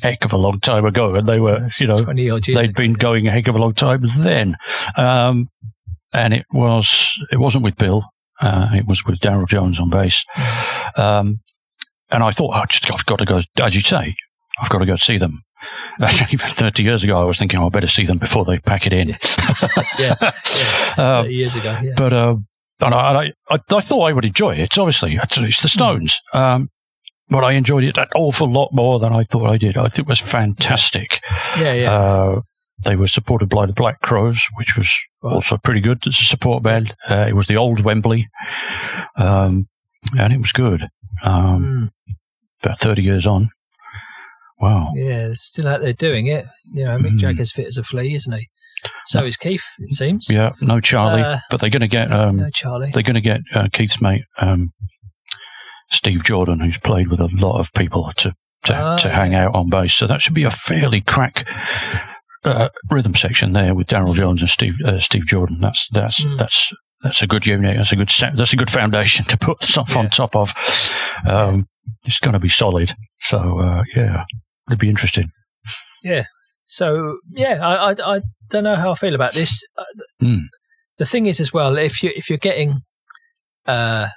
[0.03, 2.59] a heck of a long time ago, and they were, you know, twenty odd years.
[2.59, 4.57] they'd been going a heck of a long time then.
[4.99, 5.49] Um,
[6.13, 8.05] and it was it wasn't with Bill.
[8.41, 10.25] Uh, it was with Darryl Jones on bass.
[10.97, 11.41] Um,
[12.11, 14.15] and I thought, oh, just I've got to go, as you say,
[14.61, 15.43] I've got to go see them.
[16.01, 18.87] Even 30 years ago, I was thinking, oh, I better see them before they pack
[18.87, 19.17] it in.
[19.99, 20.31] Yeah, yeah,
[21.23, 21.79] 30 years ago.
[21.83, 21.95] Yeah.
[21.97, 22.37] but uh,
[22.81, 24.77] and I, and I, I, I thought I would enjoy it.
[24.77, 26.21] Obviously, it's, it's the Stones.
[26.33, 26.71] Um,
[27.29, 29.77] but I enjoyed it an awful lot more than I thought I did.
[29.77, 31.21] I think it was fantastic.
[31.59, 31.93] yeah, yeah.
[31.93, 32.41] Uh,
[32.83, 34.91] they were supported by the Black Crowes, which was
[35.23, 36.95] also pretty good as a support band.
[37.09, 38.29] Uh, it was the old Wembley,
[39.17, 39.69] um,
[40.19, 40.89] and it was good.
[41.23, 42.15] Um, Mm,
[42.63, 43.51] about 30 years on.
[44.61, 44.93] Wow.
[44.95, 46.47] yeah, they're still out there doing it.
[46.73, 47.19] You know, Mick Mm.
[47.19, 48.49] Jagger's fit as a flea, isn't he?
[49.07, 50.29] So is Keith, it seems.
[50.31, 52.91] Yeah, no Charlie, Uh, but they're going to get um, no Charlie.
[52.93, 54.73] they're going to get uh, Keith's mate um,
[55.91, 58.35] Steve Jordan, who's played with a lot of people to
[58.65, 59.15] to, Ah, to yeah.
[59.15, 59.95] hang out on bass.
[59.95, 61.47] So that should be a fairly crack
[62.45, 65.61] uh, rhythm section there with Darryl Jones and Steve uh, Steve Jordan.
[65.61, 66.39] That's that's Mm.
[66.39, 67.77] that's that's a good unit.
[67.77, 70.53] That's a good that's a good foundation to put stuff on top of.
[71.27, 71.67] Um,
[72.07, 72.93] it's going to be solid.
[73.19, 74.25] So uh, yeah,
[74.69, 75.25] it'd be interesting.
[76.03, 76.25] Yeah.
[76.67, 79.63] So yeah, I, I I don't know how I feel about this.
[80.23, 80.43] Mm.
[80.99, 82.81] The thing is, as well, if you if you're getting,
[83.67, 84.09] uh,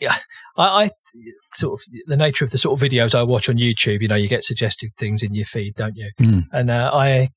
[0.00, 0.16] yeah,
[0.56, 0.90] I, I
[1.54, 4.00] sort of the nature of the sort of videos I watch on YouTube.
[4.00, 6.10] You know, you get suggested things in your feed, don't you?
[6.20, 6.44] Mm.
[6.52, 7.28] And uh, I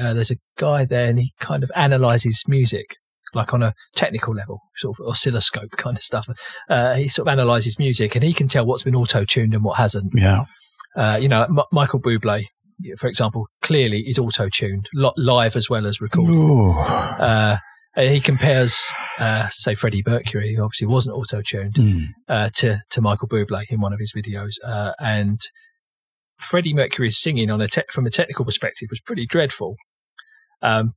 [0.00, 2.96] uh, there's a guy there, and he kind of analyzes music.
[3.34, 6.28] Like on a technical level, sort of oscilloscope kind of stuff.
[6.70, 9.76] Uh, he sort of analyzes music, and he can tell what's been auto-tuned and what
[9.76, 10.12] hasn't.
[10.14, 10.44] Yeah.
[10.94, 12.44] Uh, you know, M- Michael Bublé,
[12.96, 16.34] for example, clearly is auto-tuned li- live as well as recorded.
[17.96, 22.02] Uh, and he compares, uh, say, Freddie Mercury, who obviously wasn't auto-tuned, Mm.
[22.28, 25.40] uh, to to Michael Bublé in one of his videos, uh, and
[26.36, 29.76] Freddie Mercury's singing on a te- from a technical perspective was pretty dreadful.
[30.62, 30.92] Um,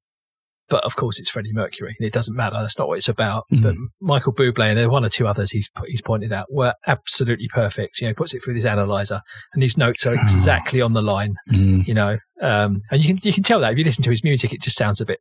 [0.68, 2.58] but of course, it's Freddie Mercury, and it doesn't matter.
[2.60, 3.46] That's not what it's about.
[3.52, 3.64] Mm.
[3.64, 6.46] But Michael Bublé and there are one or two others he's put, he's pointed out
[6.52, 8.00] were absolutely perfect.
[8.00, 9.22] You know, he puts it through his analyzer,
[9.54, 10.22] and his notes are Oh.
[10.22, 11.34] exactly on the line.
[11.52, 11.88] Mm.
[11.88, 14.24] You know, um, and you can you can tell that if you listen to his
[14.24, 15.20] music, it just sounds a bit,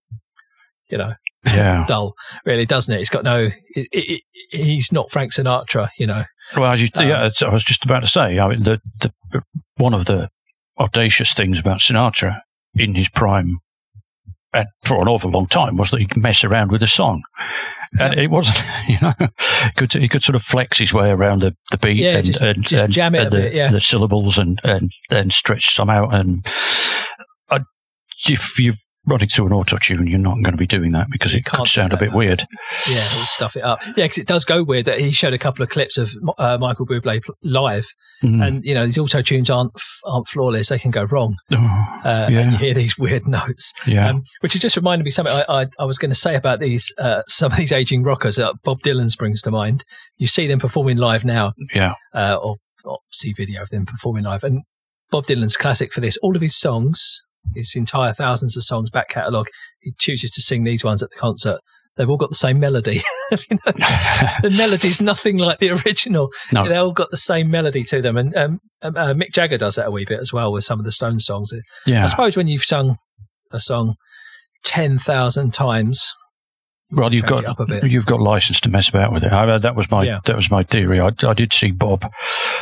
[0.91, 1.13] you know,
[1.45, 1.85] Yeah.
[1.89, 3.01] dull, really, doesn't it?
[3.01, 3.45] It's got no.
[3.45, 4.23] It, it,
[4.53, 6.25] it, he's not Frank Sinatra, you know.
[6.57, 8.39] Well, as you, Um, yeah, I was just about to say.
[8.39, 9.43] I mean, the, the
[9.77, 10.31] one of the
[10.79, 12.41] audacious things about Sinatra
[12.75, 13.59] in his prime,
[14.55, 17.23] and for an awful long time, was that he could mess around with a song,
[18.01, 19.13] and it wasn't, you know,
[19.77, 22.41] could he could sort of flex his way around the, the beat Yeah, and, just-
[22.41, 23.71] and, just and, jam it and the, bit, yeah.
[23.71, 26.15] the syllables and and and stretch some out.
[26.15, 26.47] And
[27.51, 27.61] I,
[28.27, 28.75] if you're
[29.09, 31.45] running through an auto tune, you're not going to be doing that because You it
[31.47, 32.41] could sound a bit weird.
[32.89, 33.81] Yeah, he'll stuff it up.
[33.97, 36.59] Yeah, because it does go weird that he showed a couple of clips of uh,
[36.59, 37.87] Michael Bublé live,
[38.25, 38.45] Mm.
[38.45, 39.71] and you know these auto tunes aren't
[40.05, 41.57] aren't flawless; they can go wrong, Oh,
[42.05, 42.41] uh, Yeah.
[42.41, 43.73] and you hear these weird notes.
[43.87, 44.09] yeah.
[44.11, 46.93] Um, which just reminded me something I, I, I was going to say about these
[46.99, 48.39] uh, some of these aging rockers.
[48.65, 49.85] Bob Dylan springs to mind.
[50.17, 51.95] You see them performing live now, yeah.
[52.13, 54.63] uh, or, or see video of them performing live, and
[55.13, 56.17] Bob Dylan's classic for this.
[56.21, 57.21] All of his songs,
[57.55, 59.49] his entire thousands of songs back catalogue,
[59.81, 61.61] he chooses to sing these ones at the concert.
[61.97, 63.03] They've all got the same melody.
[63.31, 63.73] You know,
[64.43, 66.31] the melody's nothing like the original.
[66.51, 66.67] No.
[66.67, 69.75] They all got the same melody to them, and um, um, uh, Mick Jagger does
[69.75, 71.53] that a wee bit as well with some of the Stones songs.
[71.87, 72.97] I suppose when you've sung
[73.53, 73.97] a song
[74.65, 76.11] ten thousand times,
[76.91, 77.85] Well, you've got it up a bit.
[77.85, 79.31] you've got license to mess about with it.
[79.33, 80.21] I, that was my Yeah.
[80.25, 81.01] that was my theory.
[81.01, 82.11] I, I did see Bob,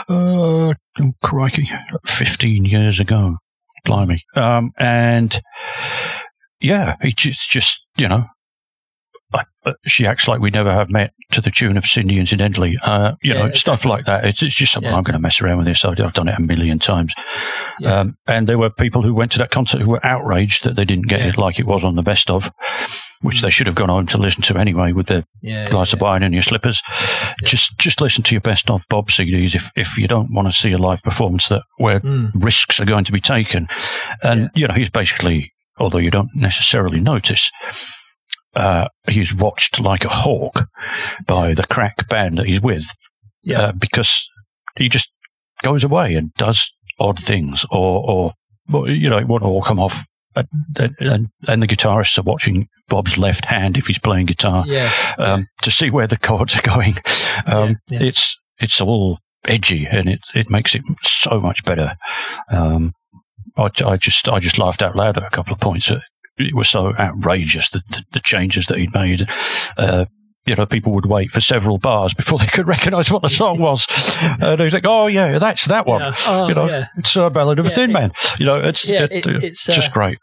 [0.09, 0.75] uh,
[1.23, 1.69] crikey,
[2.07, 3.37] fifteen years ago.
[3.87, 5.40] Blimey, um, and
[6.61, 8.27] yeah, it's just just you know.
[9.35, 12.79] I, uh, she acts like we never have met to the tune of Cindy incidentally.
[12.83, 14.25] Uh, you Yeah, know, stuff like that.
[14.25, 14.96] It's, it's just something Yeah.
[14.96, 15.85] I'm going to mess around with this.
[15.85, 17.12] I've done it a million times.
[17.81, 18.01] Yeah.
[18.01, 20.85] Um, and there were people who went to that concert who were outraged that they
[20.85, 22.53] didn't get it like it was on the best of,
[23.23, 26.01] which they should have gone on to listen to anyway with their yeah, glass of
[26.01, 26.05] yeah.
[26.09, 26.83] wine and your slippers.
[27.45, 30.53] Just just listen to your best of Bob CDs if if you don't want to
[30.53, 33.67] see a live performance that where Mm, risks are going to be taken.
[34.23, 34.49] And Yeah.
[34.55, 37.51] you know he's basically, although you don't necessarily notice.
[38.55, 40.67] Uh, he's watched like a hawk
[41.27, 42.87] by the crack band that he's with
[43.43, 44.27] yeah, uh, because
[44.79, 45.11] he just
[45.63, 48.33] goes away and does odd things, or,
[48.73, 50.07] or you know, it won't all come off.
[50.37, 54.90] And, and, and the guitarists are watching Bob's left hand if he's playing guitar yeah,
[55.18, 56.94] um, to see where the chords are going.
[57.46, 58.07] Um, Yeah, yeah.
[58.09, 61.96] It's it's all edgy and it it makes it so much better.
[62.51, 62.92] Um,
[63.57, 65.90] I, I just I just laughed out loud at a couple of points.
[66.38, 69.27] It was so outrageous the, the, the changes that he'd made.
[69.79, 70.05] Uh,
[70.44, 73.59] you know, people would wait for several bars before they could recognise what the song
[73.59, 73.85] was,
[74.40, 76.12] and he's like, "Oh yeah, that's that one." yeah.
[76.27, 76.87] Oh, you know, yeah.
[76.96, 78.12] it's a ballad of a thin it- man.
[78.38, 80.18] You know, it's Yeah, it- it- it's, just uh, great.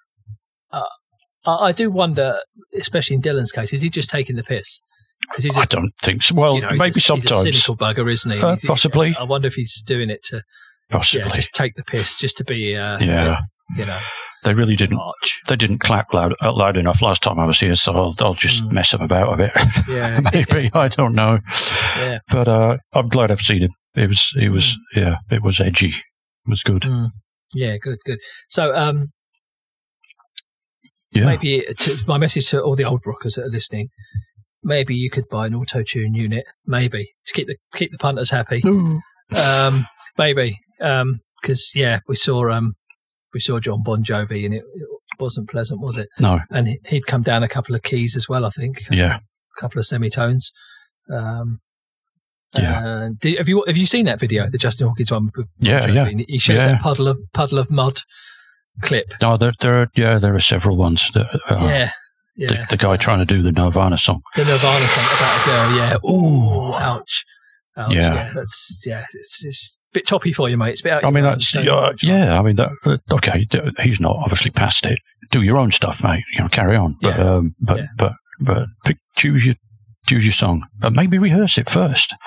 [1.46, 2.40] I, I do wonder,
[2.78, 4.80] especially in Dylan's case, is he just taking the piss?
[5.22, 6.36] Because he's a, I don't think so.
[6.36, 7.44] Well, you know, he's maybe a, he's a sometimes.
[7.44, 8.42] cynical bugger, isn't he?
[8.42, 9.16] Uh, He's- possibly.
[9.18, 10.42] I wonder if he's doing it to
[10.90, 11.28] possibly.
[11.28, 13.38] Yeah, just take the piss, just to be, uh, Yeah.
[13.78, 14.00] you know,
[14.44, 15.00] They really didn't.
[15.48, 18.34] They didn't clap loud, uh, loud enough last time I was here, so I'll, I'll
[18.34, 18.72] just Mm.
[18.74, 19.52] mess them about a bit.
[19.88, 21.40] Yeah, Maybe I don't know,
[22.00, 22.20] yeah.
[22.30, 23.72] but uh, I'm glad I've seen him.
[23.96, 25.88] It was, it was, yeah, it was edgy.
[25.90, 26.82] It was good.
[26.82, 27.10] Mm.
[27.54, 28.20] Yeah, good, good.
[28.50, 29.08] So, um,
[31.14, 33.90] Yeah, maybe to, my message to all the old rockers that are listening:
[34.64, 38.30] maybe you could buy an auto tune unit, maybe to keep the keep the punters
[38.32, 38.62] happy.
[39.36, 39.86] Um,
[40.18, 42.74] maybe because yeah, we saw um,
[43.34, 44.88] we saw Jon Bon Jovi, and it, it
[45.20, 46.08] wasn't pleasant, was it?
[46.20, 48.82] no, And he- he'd come down a couple of keys as well, I think.
[48.92, 49.18] yeah,
[49.58, 50.52] a couple of semitones.
[51.12, 51.60] Um,
[52.56, 53.10] Yeah.
[53.20, 55.30] did, have you have you seen that video, the Justin Hawkins one?
[55.60, 55.96] Yeah, Jovi?
[56.20, 56.26] yeah.
[56.28, 56.74] He shows Yeah.
[56.74, 58.02] that puddle of Puddle of Mudd
[58.82, 59.14] clip.
[59.22, 59.38] no.
[59.38, 61.10] There, there, are, yeah, there are several ones.
[61.14, 61.92] That, uh, yeah,
[62.36, 62.48] yeah.
[62.48, 64.22] the, the guy trying to do the Nirvana song.
[64.36, 65.78] the Nirvana song about a girl.
[65.78, 66.10] Yeah.
[66.12, 67.26] Ooh, ouch.
[67.78, 67.94] ouch.
[67.94, 68.32] Yeah.
[68.34, 69.06] That's yeah.
[69.14, 70.72] It's, it's a bit toppy for you, mate.
[70.72, 71.06] It's a bit.
[71.06, 72.40] I mean, that's don't yeah, yeah.
[72.40, 73.48] I mean, that, uh, okay.
[73.82, 75.00] He's not obviously past it.
[75.32, 76.24] Do your own stuff, mate.
[76.34, 76.98] You know, carry on.
[77.02, 77.36] But, Yeah.
[77.36, 77.86] um, but, Yeah.
[77.98, 79.56] but, but, pick, choose your,
[80.08, 80.68] choose your song.
[80.78, 82.14] But maybe rehearse it first.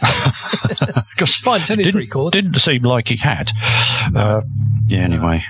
[1.14, 2.32] Because Fine, it's only didn't, three chords.
[2.34, 3.50] didn't seem like he had.
[4.16, 4.40] Uh,
[4.88, 5.00] yeah.
[5.00, 5.42] Anyway,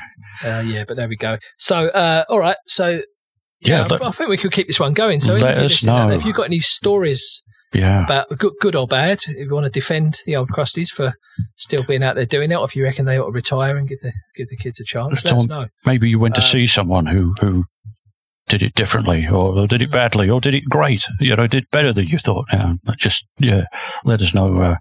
[0.44, 1.34] Uh, yeah, but there we go.
[1.58, 2.56] So, uh, all right.
[2.66, 3.02] So,
[3.60, 5.20] Yeah, yeah, let- I, think we could keep this one going.
[5.20, 6.14] So, let us listening out there, know.
[6.14, 8.04] if you've got any stories yeah.
[8.04, 11.12] about good, good or bad, if you want to defend the old crusties for
[11.56, 13.88] still being out there doing it, or if you reckon they ought to retire and
[13.88, 15.66] give the give the kids a chance, let us know.
[15.84, 17.64] Maybe you went to Uh, see someone who who
[18.48, 21.04] did it differently, or did it badly, or did it great.
[21.20, 22.46] You know, did better than you thought.
[22.52, 23.66] Yeah, just yeah,
[24.04, 24.60] let us know.
[24.60, 24.76] Uh,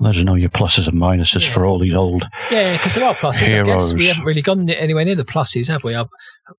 [0.00, 1.50] let us know your pluses and minuses Yeah.
[1.52, 2.26] for all these old.
[2.50, 3.42] Yeah, because there are pluses.
[3.62, 5.94] I guess we haven't really gone anywhere near the pluses, have we?
[5.94, 6.04] Uh,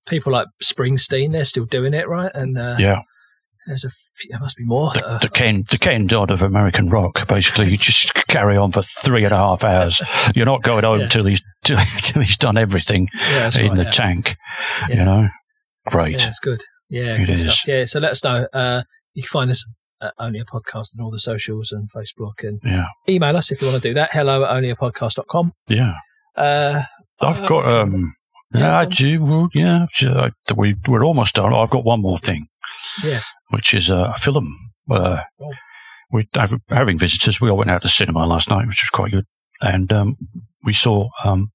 [0.06, 2.30] people like Springsteen, they're still doing it, right?
[2.34, 3.00] And uh, Yeah,
[3.66, 4.92] there's a few, there must be more.
[4.92, 7.26] the, the Ken, the Ken Dodd of American rock.
[7.28, 10.00] Basically, you just carry on for three and a half hours.
[10.34, 11.08] You're not going home Yeah.
[11.08, 14.36] till he's till, till he's done everything yeah, that's in right, the tank.
[14.88, 15.28] You know,
[15.86, 16.20] great.
[16.22, 16.60] Yeah, it's good.
[16.88, 17.42] Yeah, It is.
[17.42, 17.68] stuff.
[17.68, 18.46] Yeah, so let us know.
[18.52, 18.82] Uh,
[19.14, 19.64] you can find us
[20.02, 23.60] at Only a Podcast and all the socials and Facebook and Yeah, email us if
[23.60, 24.12] you want to do that.
[24.12, 25.52] Hello at onlyapodcast.com.
[25.68, 25.94] yeah.
[26.36, 26.82] Uh,
[27.20, 28.14] I've uh, got um.
[28.54, 29.22] yeah, Yeah, I do.
[29.24, 29.86] Well, yeah,
[30.56, 31.52] we we're almost done.
[31.52, 32.46] I've got one more thing.
[33.04, 33.20] Yeah.
[33.50, 34.54] which is uh, a film.
[34.90, 35.52] Uh, Oh.
[36.12, 36.28] we
[36.70, 37.40] having visitors.
[37.40, 39.26] We all went out to cinema last night, which was quite good,
[39.60, 40.16] and um,
[40.64, 41.50] we saw um,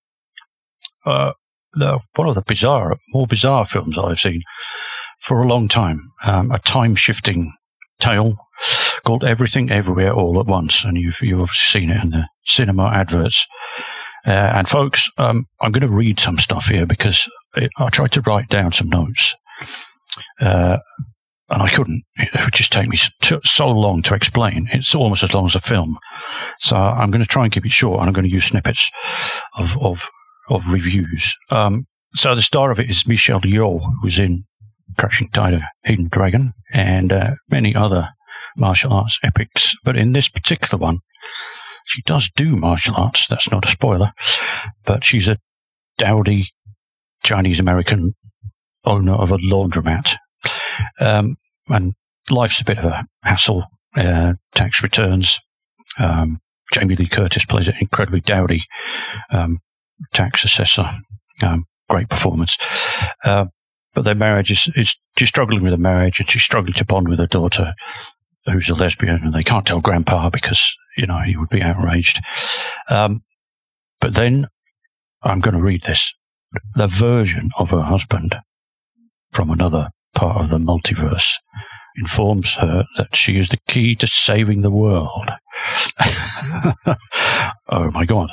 [1.05, 1.33] uh,
[1.73, 4.41] the, one of the bizarre, more bizarre films I've seen
[5.19, 6.01] for a long time.
[6.25, 7.51] Um, a time shifting
[7.99, 8.37] tale
[9.05, 12.87] called Everything Everywhere All at Once, and you've you've obviously seen it in the cinema
[12.87, 13.45] adverts.
[14.27, 18.11] Uh, and folks, um, I'm going to read some stuff here because it, I tried
[18.13, 19.35] to write down some notes,
[20.41, 20.77] uh,
[21.49, 22.03] and I couldn't.
[22.15, 24.67] It would just take me so, so long to explain.
[24.71, 25.97] It's almost as long as a film.
[26.59, 28.89] So I'm going to try and keep it short, and I'm going to use snippets
[29.57, 30.09] of of,
[30.49, 31.35] of reviews.
[31.51, 34.45] Um, so the star of it is Michelle Yeoh, who's in
[34.97, 38.09] Crouching Tiger, Hidden Dragon, and uh, many other
[38.57, 39.75] martial arts epics.
[39.83, 40.99] But in this particular one,
[41.85, 43.27] she does do martial arts.
[43.27, 44.11] That's not a spoiler.
[44.83, 45.37] But she's a
[45.97, 46.47] dowdy
[47.23, 48.13] Chinese American
[48.83, 50.15] owner of a laundromat.
[50.99, 51.35] Um,
[51.69, 51.93] and
[52.29, 53.65] life's a bit of a hassle.
[53.95, 55.39] Uh, tax returns.
[55.99, 56.39] Um,
[56.73, 58.61] Jamie Lee Curtis plays an incredibly dowdy
[59.31, 59.59] um,
[60.13, 60.89] tax assessor.
[61.41, 62.57] Um, great performance.
[63.23, 63.45] Uh,
[63.95, 67.07] but their marriage is, is she's struggling with the marriage and she's struggling to bond
[67.07, 67.73] with her daughter
[68.45, 72.19] who's a lesbian and they can't tell grandpa because, you know, he would be outraged.
[72.89, 73.21] Um,
[73.99, 74.47] but then
[75.23, 76.13] I'm going to read this.
[76.75, 78.35] The version of her husband
[79.31, 81.33] from another part of the multiverse
[81.97, 85.29] informs her that she is the key to saving the world.
[87.69, 88.31] oh my God.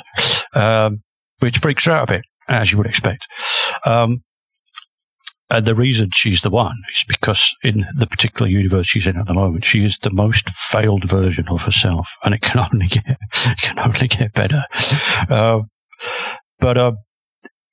[0.53, 1.01] Um,
[1.39, 3.27] which freaks her out a bit, as you would expect.
[3.85, 4.23] Um,
[5.49, 9.27] and the reason she's the one is because in the particular universe she's in at
[9.27, 13.03] the moment, she is the most failed version of herself, and it can only get
[13.07, 14.63] it can only get better.
[15.29, 15.69] Um,
[16.59, 16.97] but um,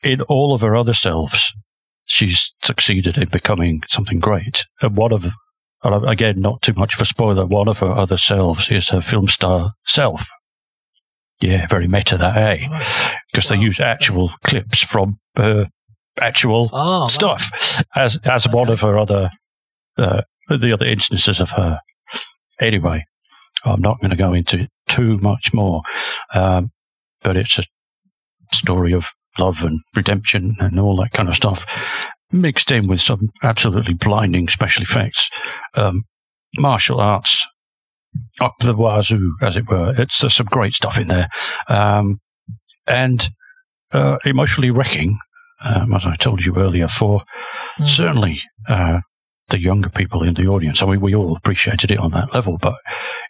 [0.02, 1.52] in all of her other selves,
[2.04, 4.64] she's succeeded in becoming something great.
[4.82, 5.26] And one of,
[5.84, 9.28] again, not too much of a spoiler, one of her other selves is her film
[9.28, 10.28] star self.
[11.40, 12.68] Yeah, very meta that, eh?
[13.30, 15.68] Because they use actual clips from her
[16.20, 17.06] actual Oh, wow.
[17.06, 19.30] stuff as as one of her other
[19.98, 21.80] uh, the other instances of her.
[22.60, 23.04] Anyway,
[23.64, 25.82] I'm not going to go into too much more,
[26.34, 26.70] um,
[27.22, 27.62] but it's a
[28.52, 29.06] story of
[29.38, 34.48] love and redemption and all that kind of stuff, mixed in with some absolutely blinding
[34.48, 35.30] special effects,
[35.76, 36.02] um,
[36.58, 37.46] martial arts
[38.40, 39.94] up the wazoo, as it were.
[39.96, 41.28] It's there's some great stuff in there.
[41.68, 42.20] Um,
[42.88, 43.28] and
[43.92, 45.18] uh, emotionally wrecking,
[45.64, 47.22] um, as I told you earlier, for
[47.78, 47.86] Mm.
[47.88, 49.00] certainly uh,
[49.48, 50.82] the younger people in the audience.
[50.82, 52.74] I mean, we all appreciated it on that level, but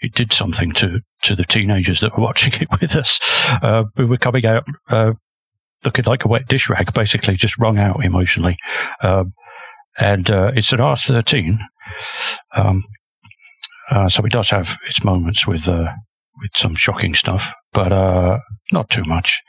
[0.03, 3.21] it did something to, to the teenagers that were watching it with us.
[3.63, 5.13] Uh, we were coming out uh,
[5.85, 8.57] looking like a wet dish rag, basically just wrung out emotionally.
[9.03, 9.33] Um,
[9.99, 11.59] and uh, it's an R thirteen,
[12.55, 12.83] um,
[13.91, 15.93] uh, so it does have its moments with uh,
[16.41, 18.39] with some shocking stuff, but uh,
[18.73, 19.41] not too much,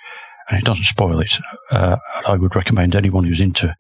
[0.50, 1.38] and it doesn't spoil it.
[1.72, 3.76] Uh, I would recommend anyone who's into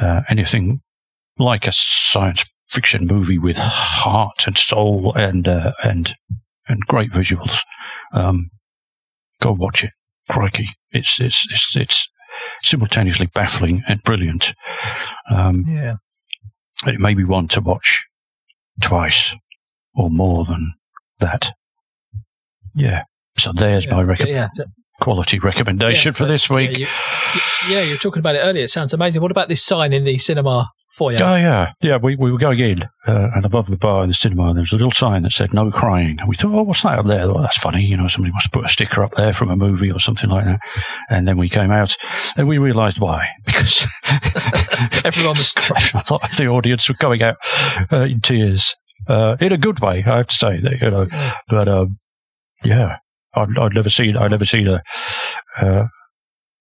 [0.00, 0.80] uh, anything
[1.38, 6.14] like a science fiction movie with heart and soul and uh, and
[6.68, 7.60] and great visuals,
[8.12, 8.50] um,
[9.40, 9.90] go watch it.
[10.30, 12.08] Crikey, it's it's it's it's
[12.62, 14.52] simultaneously baffling and brilliant.
[15.30, 15.94] Um, Yeah.
[16.84, 18.06] and it may be one to watch
[18.82, 19.34] twice
[19.94, 20.74] or more than
[21.20, 21.52] that.
[22.74, 23.04] Yeah.
[23.38, 23.94] So there's yeah.
[23.94, 24.50] my recommendation.
[24.56, 24.64] yeah.
[25.00, 26.78] Quality recommendation Yeah, for this week.
[26.78, 26.86] Yeah
[27.34, 28.64] you, yeah, you were talking about it earlier.
[28.64, 29.22] It sounds amazing.
[29.22, 31.18] What about this sign in the cinema foyer?
[31.20, 31.96] Oh yeah, yeah.
[31.96, 34.72] We we were going in, uh, and above the bar in the cinema, there was
[34.72, 37.24] a little sign that said "No crying." And we thought, "Oh, what's that up there?"
[37.24, 37.82] Oh, that's funny.
[37.84, 40.30] You know, somebody must have put a sticker up there from a movie or something
[40.30, 40.60] like that.
[41.10, 41.96] And then we came out,
[42.36, 43.86] and we realised why because
[45.04, 45.90] Everyone was crying.
[45.94, 47.36] a lot of the audience were going out
[47.92, 48.74] uh, in tears,
[49.08, 50.60] uh, in a good way, I have to say.
[50.60, 51.06] That, you know,
[51.48, 51.96] but um,
[52.64, 52.96] yeah,
[53.38, 54.82] I'd, I'd never seen I'd never seen a.
[55.60, 55.86] Uh,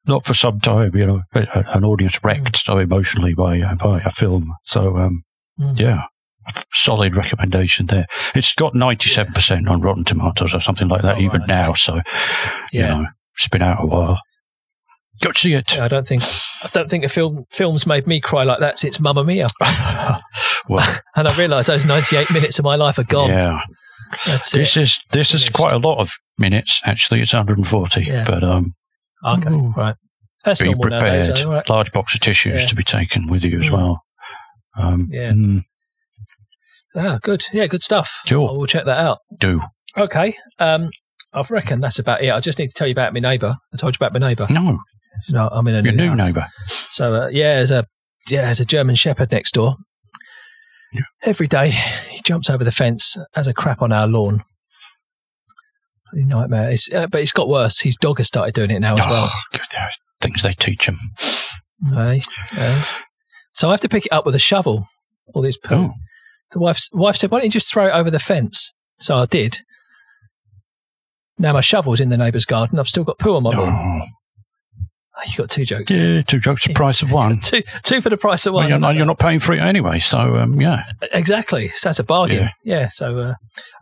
[0.06, 4.10] not for some time, you know, an audience wrecked so emotionally by uh, by a
[4.10, 4.54] film.
[4.64, 5.24] So, um,
[5.60, 5.80] Mm.
[5.80, 6.04] yeah,
[6.72, 8.06] solid recommendation there.
[8.36, 11.50] It's got ninety seven percent on Rotten Tomatoes or something like that, Oh, even right,
[11.50, 11.74] now.
[11.74, 11.96] So,
[12.72, 12.94] you Yeah.
[12.94, 13.06] know,
[13.36, 14.20] it's been out a while.
[15.24, 15.76] Go see it.
[15.76, 16.22] Yeah, I don't think
[16.64, 19.48] I don't think a film film's made me cry like that since Mamma Mia,
[20.70, 23.30] well, and I realise those ninety-eight minutes of my life are gone.
[23.30, 23.60] yeah.
[24.26, 24.52] That's.
[24.52, 26.82] This is this is quite a lot of minutes.
[26.86, 28.04] Actually, it's 140.
[28.04, 28.24] Yeah.
[28.26, 28.74] But um,
[29.26, 29.74] Okay, Ooh.
[29.76, 29.96] right.
[30.46, 31.02] That's be prepared.
[31.04, 31.44] nowadays.
[31.44, 31.70] though, right?
[31.70, 32.68] Large box of tissues Yeah.
[32.68, 33.72] to be taken with you as Mm.
[33.72, 34.02] well.
[34.78, 35.32] Um, Yeah.
[35.32, 35.62] mm,
[36.96, 37.44] Ah, good.
[37.54, 38.22] Yeah, good stuff.
[38.26, 38.50] Sure.
[38.50, 39.20] I will check that out.
[39.40, 39.62] do
[39.98, 40.36] Okay.
[40.60, 40.90] Um,
[41.34, 42.32] I reckon that's about it.
[42.32, 43.56] I just need to tell you about my neighbour.
[43.74, 44.48] I told you about my neighbour.
[44.50, 44.80] no,
[45.28, 46.48] You know, I'm in a your new, new neighbour.
[46.68, 47.86] So uh, yeah, there's a
[48.30, 49.76] yeah, there's a German Shepherd next door.
[50.94, 51.02] Yeah.
[51.24, 51.72] Every day
[52.10, 54.44] he jumps over the fence, has a crap on our lawn.
[56.12, 56.72] Bloody Nightmare.
[56.72, 57.82] It's, uh, but it's got worse.
[57.82, 59.30] His dog has started doing it now as well.
[59.30, 59.90] Oh, God,
[60.22, 60.98] things they teach them.
[61.94, 62.22] Aye,
[62.54, 62.88] aye.
[63.52, 64.88] So I have to pick it up with a shovel.
[65.34, 65.76] All this poo.
[65.76, 65.94] Oh,
[66.54, 69.26] The wife, wife said, "Why don't you just throw it over the fence?" So I
[69.26, 69.60] did.
[71.38, 72.80] Now my shovel's in the neighbour's garden.
[72.80, 73.70] I've still got poo on my lawn.
[74.02, 74.06] oh.
[75.18, 75.92] Oh, you got two jokes.
[75.92, 77.40] yeah, two jokes the price of one.
[77.44, 78.70] Two, two for the price of Well, one.
[78.70, 80.84] you're, not, you're not paying for it anyway, so um, yeah.
[81.12, 81.70] Exactly.
[81.70, 82.38] So that's a bargain.
[82.38, 82.80] Yeah.
[82.80, 82.88] Yeah.
[82.92, 83.34] so, uh,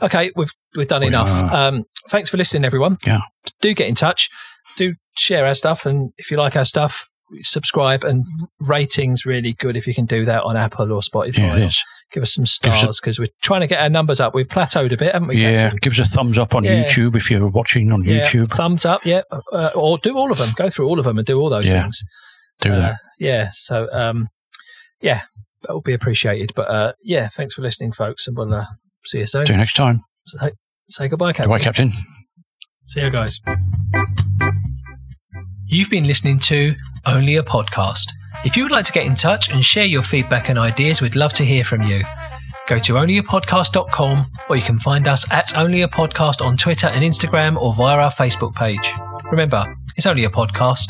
[0.02, 1.30] okay, we've we've done We enough.
[1.30, 2.98] Um, thanks for listening, everyone.
[3.06, 3.20] Yeah.
[3.62, 4.30] Do get in touch.
[4.78, 7.06] Do share our stuff, and if you like our stuff,
[7.42, 8.04] subscribe.
[8.06, 8.26] And
[8.62, 11.38] ratings really good if you can do that on Apple or Spotify.
[11.38, 11.84] Yeah, it is.
[12.16, 14.34] Give us some Give us a- stars because we're trying to get our numbers up.
[14.34, 15.41] We've plateaued a bit, haven't we?
[15.41, 16.86] Yeah, give us a thumbs up on Yeah.
[16.86, 18.49] YouTube if you're watching on Yeah, YouTube.
[18.49, 20.51] thumbs up, yeah, uh, or do all of them.
[20.55, 21.82] Go through all of them and do all those Yeah.
[21.84, 22.01] things.
[22.61, 22.95] Do Uh, that.
[23.20, 23.49] yeah.
[23.51, 24.30] So, um,
[25.01, 25.24] yeah,
[25.63, 26.53] that will be appreciated.
[26.55, 28.66] But uh, yeah, thanks for listening, folks, and we'll uh,
[29.05, 29.45] see you soon.
[29.45, 30.01] See you next time.
[30.28, 30.51] Say,
[30.88, 31.49] say goodbye, Captain.
[31.51, 31.91] Goodbye, Captain.
[32.86, 33.41] See you guys.
[35.68, 38.05] You've been listening to Only a Podcast.
[38.46, 41.16] If you would like to get in touch and share your feedback and ideas, we'd
[41.16, 42.04] love to hear from you.
[42.68, 47.74] Go to onlyapodcast.com or you can find us at onlyapodcast on Twitter and Instagram or
[47.74, 48.93] via our Facebook page.
[49.32, 50.86] Remember, it's only a podcast.